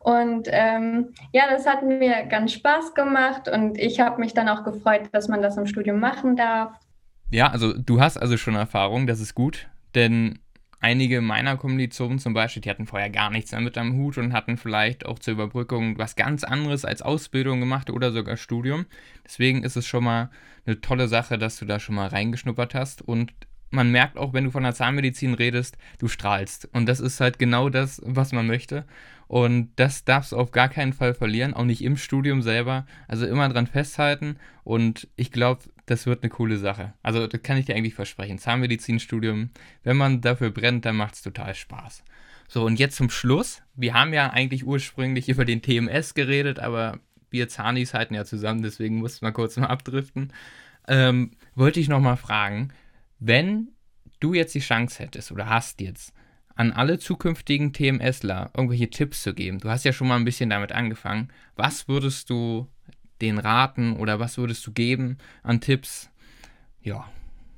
Und 0.00 0.46
ähm, 0.50 1.14
ja, 1.32 1.44
das 1.50 1.66
hat 1.66 1.82
mir 1.82 2.26
ganz 2.26 2.52
Spaß 2.52 2.92
gemacht 2.92 3.48
und 3.48 3.78
ich 3.78 3.98
habe 3.98 4.20
mich 4.20 4.34
dann 4.34 4.50
auch 4.50 4.62
gefreut, 4.62 5.08
dass 5.12 5.28
man 5.28 5.40
das 5.40 5.56
im 5.56 5.66
Studium 5.66 6.00
machen 6.00 6.36
darf. 6.36 6.74
Ja, 7.30 7.46
also 7.50 7.72
du 7.72 7.98
hast 7.98 8.18
also 8.18 8.36
schon 8.36 8.56
Erfahrung, 8.56 9.06
das 9.06 9.20
ist 9.20 9.34
gut, 9.34 9.68
denn 9.94 10.38
einige 10.80 11.20
meiner 11.20 11.56
Kommilitonen 11.56 12.18
zum 12.18 12.34
Beispiel, 12.34 12.62
die 12.62 12.70
hatten 12.70 12.86
vorher 12.86 13.10
gar 13.10 13.30
nichts 13.30 13.50
damit 13.50 13.76
am 13.78 13.94
Hut 13.94 14.18
und 14.18 14.32
hatten 14.32 14.56
vielleicht 14.56 15.06
auch 15.06 15.18
zur 15.18 15.34
Überbrückung 15.34 15.98
was 15.98 16.16
ganz 16.16 16.44
anderes 16.44 16.84
als 16.84 17.02
Ausbildung 17.02 17.60
gemacht 17.60 17.90
oder 17.90 18.12
sogar 18.12 18.36
Studium. 18.36 18.86
Deswegen 19.24 19.62
ist 19.62 19.76
es 19.76 19.86
schon 19.86 20.04
mal 20.04 20.30
eine 20.66 20.80
tolle 20.80 21.08
Sache, 21.08 21.38
dass 21.38 21.58
du 21.58 21.64
da 21.64 21.80
schon 21.80 21.94
mal 21.94 22.08
reingeschnuppert 22.08 22.74
hast 22.74 23.02
und 23.02 23.32
man 23.70 23.90
merkt 23.90 24.16
auch, 24.16 24.32
wenn 24.32 24.44
du 24.44 24.50
von 24.50 24.62
der 24.62 24.74
Zahnmedizin 24.74 25.34
redest, 25.34 25.76
du 25.98 26.08
strahlst. 26.08 26.68
Und 26.72 26.86
das 26.86 27.00
ist 27.00 27.20
halt 27.20 27.38
genau 27.38 27.68
das, 27.68 28.00
was 28.04 28.32
man 28.32 28.46
möchte. 28.46 28.86
Und 29.26 29.72
das 29.76 30.04
darfst 30.04 30.32
du 30.32 30.36
auf 30.36 30.52
gar 30.52 30.70
keinen 30.70 30.94
Fall 30.94 31.12
verlieren, 31.12 31.52
auch 31.52 31.64
nicht 31.64 31.84
im 31.84 31.98
Studium 31.98 32.40
selber. 32.40 32.86
Also 33.08 33.26
immer 33.26 33.48
dran 33.50 33.66
festhalten. 33.66 34.36
Und 34.64 35.08
ich 35.16 35.32
glaube, 35.32 35.64
das 35.90 36.06
wird 36.06 36.22
eine 36.22 36.30
coole 36.30 36.58
Sache. 36.58 36.94
Also 37.02 37.26
das 37.26 37.42
kann 37.42 37.56
ich 37.56 37.66
dir 37.66 37.74
eigentlich 37.74 37.94
versprechen. 37.94 38.38
Zahnmedizinstudium, 38.38 39.50
wenn 39.82 39.96
man 39.96 40.20
dafür 40.20 40.50
brennt, 40.50 40.84
dann 40.84 40.96
macht 40.96 41.14
es 41.14 41.22
total 41.22 41.54
Spaß. 41.54 42.04
So, 42.48 42.64
und 42.64 42.78
jetzt 42.78 42.96
zum 42.96 43.10
Schluss. 43.10 43.62
Wir 43.74 43.94
haben 43.94 44.12
ja 44.12 44.30
eigentlich 44.30 44.66
ursprünglich 44.66 45.28
über 45.28 45.44
den 45.44 45.62
TMS 45.62 46.14
geredet, 46.14 46.58
aber 46.58 46.98
wir 47.30 47.48
Zahnis 47.48 47.94
halten 47.94 48.14
ja 48.14 48.24
zusammen, 48.24 48.62
deswegen 48.62 48.96
mussten 48.96 49.26
wir 49.26 49.32
kurz 49.32 49.56
mal 49.56 49.66
abdriften. 49.66 50.32
Ähm, 50.86 51.32
wollte 51.54 51.80
ich 51.80 51.88
nochmal 51.88 52.16
fragen, 52.16 52.72
wenn 53.18 53.68
du 54.20 54.32
jetzt 54.32 54.54
die 54.54 54.60
Chance 54.60 55.02
hättest 55.02 55.30
oder 55.30 55.48
hast 55.48 55.80
jetzt, 55.80 56.14
an 56.54 56.72
alle 56.72 56.98
zukünftigen 56.98 57.72
TMSler 57.72 58.50
irgendwelche 58.56 58.90
Tipps 58.90 59.22
zu 59.22 59.34
geben, 59.34 59.60
du 59.60 59.68
hast 59.68 59.84
ja 59.84 59.92
schon 59.92 60.08
mal 60.08 60.16
ein 60.16 60.24
bisschen 60.24 60.50
damit 60.50 60.72
angefangen, 60.72 61.28
was 61.54 61.86
würdest 61.86 62.30
du 62.30 62.66
den 63.20 63.38
raten 63.38 63.96
oder 63.96 64.20
was 64.20 64.38
würdest 64.38 64.66
du 64.66 64.72
geben 64.72 65.18
an 65.42 65.60
Tipps? 65.60 66.10
Ja. 66.82 67.06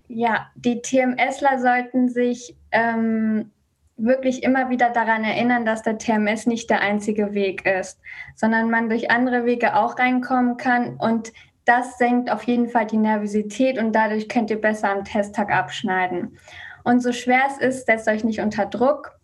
Ja, 0.09 0.51
die 0.57 0.83
TMSler 0.83 1.61
sollten 1.61 2.09
sich 2.09 2.57
ähm, 2.73 3.51
wirklich 3.97 4.43
immer 4.43 4.71
wieder 4.71 4.91
daran 4.91 5.25
erinnern, 5.25 5.65
dass 5.65 5.83
der 5.83 5.99
TMS 5.99 6.47
nicht 6.47 6.71
der 6.71 6.81
einzige 6.81 7.35
Weg 7.35 7.65
ist, 7.67 8.01
sondern 8.35 8.71
man 8.71 8.89
durch 8.89 9.11
andere 9.11 9.45
Wege 9.45 9.77
auch 9.77 9.99
reinkommen 9.99 10.57
kann 10.57 10.97
und 10.97 11.33
das 11.65 11.99
senkt 11.99 12.31
auf 12.31 12.43
jeden 12.45 12.69
Fall 12.69 12.87
die 12.87 12.97
Nervosität 12.97 13.79
und 13.79 13.93
dadurch 13.93 14.29
könnt 14.29 14.51
ihr 14.51 14.61
besser 14.61 14.91
am 14.91 15.05
Testtag 15.05 15.53
abschneiden. 15.53 16.37
Und 16.83 17.01
so 17.01 17.13
schwer 17.13 17.43
es 17.47 17.59
ist, 17.59 17.87
setzt 17.87 18.09
euch 18.09 18.25
nicht 18.25 18.41
unter 18.41 18.67
Druck 18.67 19.20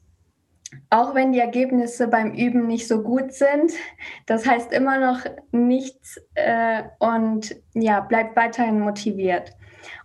auch 0.97 1.15
wenn 1.15 1.33
die 1.33 1.41
Ergebnisse 1.41 2.09
beim 2.09 2.33
Üben 2.33 2.67
nicht 2.67 2.89
so 2.89 3.03
gut 3.03 3.33
sind. 3.33 3.73
Das 4.25 4.47
heißt 4.47 4.73
immer 4.73 4.99
noch 4.99 5.21
nichts 5.53 6.21
äh, 6.35 6.85
und 6.99 7.55
ja, 7.75 8.01
bleibt 8.01 8.35
weiterhin 8.35 8.81
motiviert. 8.81 9.53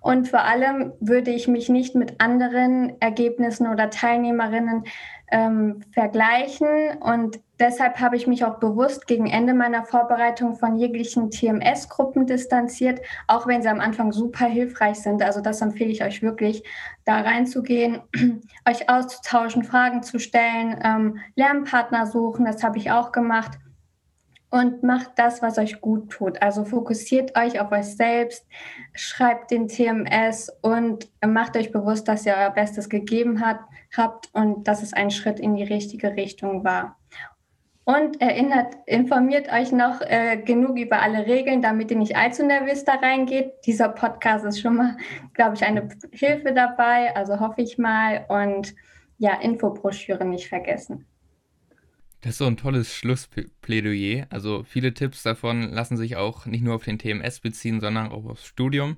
Und 0.01 0.27
vor 0.27 0.43
allem 0.43 0.93
würde 0.99 1.31
ich 1.31 1.47
mich 1.47 1.69
nicht 1.69 1.95
mit 1.95 2.19
anderen 2.21 2.99
Ergebnissen 2.99 3.67
oder 3.67 3.89
Teilnehmerinnen 3.89 4.83
ähm, 5.31 5.81
vergleichen. 5.91 6.97
Und 6.99 7.39
deshalb 7.59 7.99
habe 7.99 8.15
ich 8.15 8.27
mich 8.27 8.45
auch 8.45 8.59
bewusst 8.59 9.07
gegen 9.07 9.27
Ende 9.27 9.53
meiner 9.53 9.83
Vorbereitung 9.85 10.55
von 10.55 10.75
jeglichen 10.75 11.31
TMS-Gruppen 11.31 12.27
distanziert, 12.27 12.99
auch 13.27 13.47
wenn 13.47 13.61
sie 13.61 13.69
am 13.69 13.79
Anfang 13.79 14.11
super 14.11 14.45
hilfreich 14.45 14.99
sind. 14.99 15.23
Also 15.23 15.41
das 15.41 15.61
empfehle 15.61 15.91
ich 15.91 16.03
euch 16.03 16.21
wirklich, 16.21 16.63
da 17.05 17.21
reinzugehen, 17.21 18.01
euch 18.69 18.89
auszutauschen, 18.89 19.63
Fragen 19.63 20.03
zu 20.03 20.19
stellen, 20.19 20.79
ähm, 20.83 21.17
Lernpartner 21.35 22.05
suchen. 22.05 22.45
Das 22.45 22.63
habe 22.63 22.77
ich 22.77 22.91
auch 22.91 23.11
gemacht 23.11 23.57
und 24.51 24.83
macht 24.83 25.11
das, 25.15 25.41
was 25.41 25.57
euch 25.57 25.79
gut 25.79 26.11
tut. 26.11 26.41
Also 26.41 26.65
fokussiert 26.65 27.37
euch 27.37 27.59
auf 27.59 27.71
euch 27.71 27.95
selbst, 27.95 28.45
schreibt 28.93 29.49
den 29.49 29.69
TMS 29.69 30.51
und 30.61 31.09
macht 31.25 31.55
euch 31.55 31.71
bewusst, 31.71 32.07
dass 32.07 32.25
ihr 32.25 32.35
euer 32.37 32.51
Bestes 32.51 32.89
gegeben 32.89 33.39
hat, 33.39 33.59
habt 33.95 34.29
und 34.33 34.67
dass 34.67 34.83
es 34.83 34.93
ein 34.93 35.11
Schritt 35.11 35.39
in 35.39 35.55
die 35.55 35.63
richtige 35.63 36.15
Richtung 36.15 36.63
war. 36.63 36.97
Und 37.83 38.21
erinnert, 38.21 38.75
informiert 38.85 39.51
euch 39.51 39.71
noch 39.71 40.01
äh, 40.01 40.37
genug 40.37 40.77
über 40.77 41.01
alle 41.01 41.25
Regeln, 41.25 41.61
damit 41.61 41.89
ihr 41.89 41.97
nicht 41.97 42.15
allzu 42.15 42.45
nervös 42.45 42.85
da 42.85 42.93
reingeht. 42.93 43.53
Dieser 43.65 43.89
Podcast 43.89 44.45
ist 44.45 44.61
schon 44.61 44.75
mal, 44.75 44.97
glaube 45.33 45.55
ich, 45.55 45.63
eine 45.63 45.89
Hilfe 46.11 46.53
dabei, 46.53 47.15
also 47.15 47.39
hoffe 47.39 47.61
ich 47.61 47.79
mal. 47.79 48.25
Und 48.29 48.75
ja, 49.17 49.33
Infobroschüre 49.33 50.25
nicht 50.25 50.47
vergessen. 50.47 51.05
Das 52.21 52.33
ist 52.33 52.37
so 52.37 52.45
ein 52.45 52.57
tolles 52.57 52.93
Schlussplädoyer. 52.93 54.27
Also 54.29 54.63
viele 54.63 54.93
Tipps 54.93 55.23
davon 55.23 55.63
lassen 55.63 55.97
sich 55.97 56.17
auch 56.17 56.45
nicht 56.45 56.63
nur 56.63 56.75
auf 56.75 56.83
den 56.83 56.99
TMS 56.99 57.39
beziehen, 57.39 57.81
sondern 57.81 58.11
auch 58.11 58.25
aufs 58.25 58.45
Studium. 58.45 58.97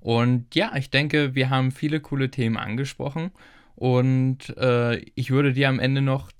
Und 0.00 0.54
ja, 0.56 0.72
ich 0.76 0.90
denke, 0.90 1.36
wir 1.36 1.50
haben 1.50 1.70
viele 1.70 2.00
coole 2.00 2.30
Themen 2.30 2.56
angesprochen. 2.56 3.30
Und 3.76 4.56
äh, 4.56 4.98
ich 5.14 5.30
würde 5.30 5.52
dir 5.52 5.68
am 5.68 5.80
Ende 5.80 6.00
noch 6.00 6.30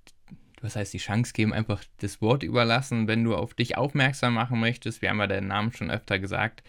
was 0.65 0.75
heißt 0.77 0.93
die 0.95 0.99
Chance 0.99 1.33
geben, 1.35 1.53
einfach 1.53 1.85
das 2.01 2.21
Wort 2.21 2.43
überlassen, 2.43 3.07
wenn 3.07 3.23
du 3.23 3.37
auf 3.37 3.55
dich 3.55 3.77
aufmerksam 3.77 4.35
machen 4.35 4.59
möchtest. 4.59 5.03
Wir 5.03 5.11
haben 5.11 5.21
ja 5.21 5.27
deinen 5.27 5.49
Namen 5.49 5.73
schon 5.73 5.91
öfter 5.91 6.19
gesagt. 6.19 6.65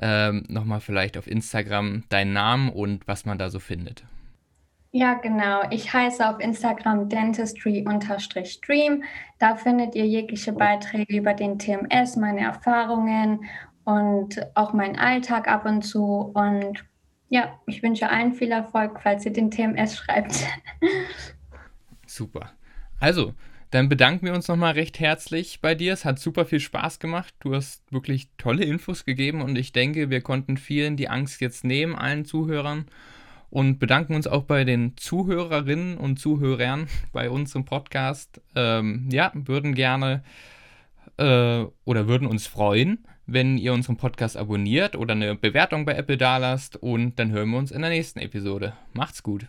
Ähm, 0.00 0.44
Nochmal 0.48 0.80
vielleicht 0.80 1.18
auf 1.18 1.26
Instagram 1.26 2.04
deinen 2.08 2.32
Namen 2.32 2.70
und 2.70 3.06
was 3.06 3.26
man 3.26 3.36
da 3.36 3.50
so 3.50 3.58
findet. 3.58 4.04
Ja, 4.92 5.14
genau. 5.14 5.62
Ich 5.70 5.92
heiße 5.92 6.28
auf 6.28 6.40
Instagram 6.40 7.08
dentistry-stream. 7.08 9.04
Da 9.38 9.56
findet 9.56 9.94
ihr 9.94 10.06
jegliche 10.06 10.52
Beiträge 10.52 11.16
über 11.16 11.34
den 11.34 11.58
TMS, 11.58 12.16
meine 12.16 12.40
Erfahrungen 12.40 13.44
und 13.84 14.40
auch 14.54 14.72
meinen 14.72 14.98
Alltag 14.98 15.46
ab 15.48 15.64
und 15.64 15.82
zu. 15.82 16.32
Und 16.34 16.84
ja, 17.30 17.58
ich 17.66 17.82
wünsche 17.82 18.10
allen 18.10 18.34
viel 18.34 18.50
Erfolg, 18.50 19.00
falls 19.02 19.24
ihr 19.24 19.32
den 19.32 19.50
TMS 19.50 19.96
schreibt. 19.96 20.46
Super. 22.06 22.50
Also, 22.98 23.34
dann 23.70 23.88
bedanken 23.88 24.26
wir 24.26 24.34
uns 24.34 24.48
nochmal 24.48 24.72
recht 24.72 24.98
herzlich 24.98 25.60
bei 25.60 25.76
dir. 25.76 25.92
Es 25.92 26.04
hat 26.04 26.18
super 26.18 26.44
viel 26.44 26.58
Spaß 26.58 26.98
gemacht. 26.98 27.32
Du 27.38 27.54
hast 27.54 27.84
wirklich 27.92 28.28
tolle 28.36 28.64
Infos 28.64 29.04
gegeben 29.04 29.42
und 29.42 29.56
ich 29.56 29.70
denke, 29.70 30.10
wir 30.10 30.22
konnten 30.22 30.56
vielen 30.56 30.96
die 30.96 31.08
Angst 31.08 31.40
jetzt 31.40 31.64
nehmen, 31.64 31.94
allen 31.94 32.24
Zuhörern. 32.24 32.86
Und 33.48 33.78
bedanken 33.78 34.14
uns 34.14 34.26
auch 34.26 34.42
bei 34.42 34.64
den 34.64 34.96
Zuhörerinnen 34.96 35.98
und 35.98 36.18
Zuhörern 36.18 36.88
bei 37.12 37.30
uns 37.30 37.54
im 37.54 37.64
Podcast. 37.64 38.40
Ähm, 38.56 39.08
ja, 39.12 39.30
würden 39.34 39.76
gerne 39.76 40.24
äh, 41.16 41.64
oder 41.84 42.08
würden 42.08 42.26
uns 42.26 42.48
freuen, 42.48 43.06
wenn 43.32 43.58
ihr 43.58 43.72
unseren 43.72 43.96
Podcast 43.96 44.36
abonniert 44.36 44.96
oder 44.96 45.12
eine 45.12 45.34
Bewertung 45.34 45.84
bei 45.84 45.94
Apple 45.94 46.16
dalasst. 46.16 46.76
Und 46.76 47.18
dann 47.18 47.30
hören 47.30 47.50
wir 47.50 47.58
uns 47.58 47.70
in 47.70 47.82
der 47.82 47.90
nächsten 47.90 48.18
Episode. 48.18 48.74
Macht's 48.92 49.22
gut. 49.22 49.46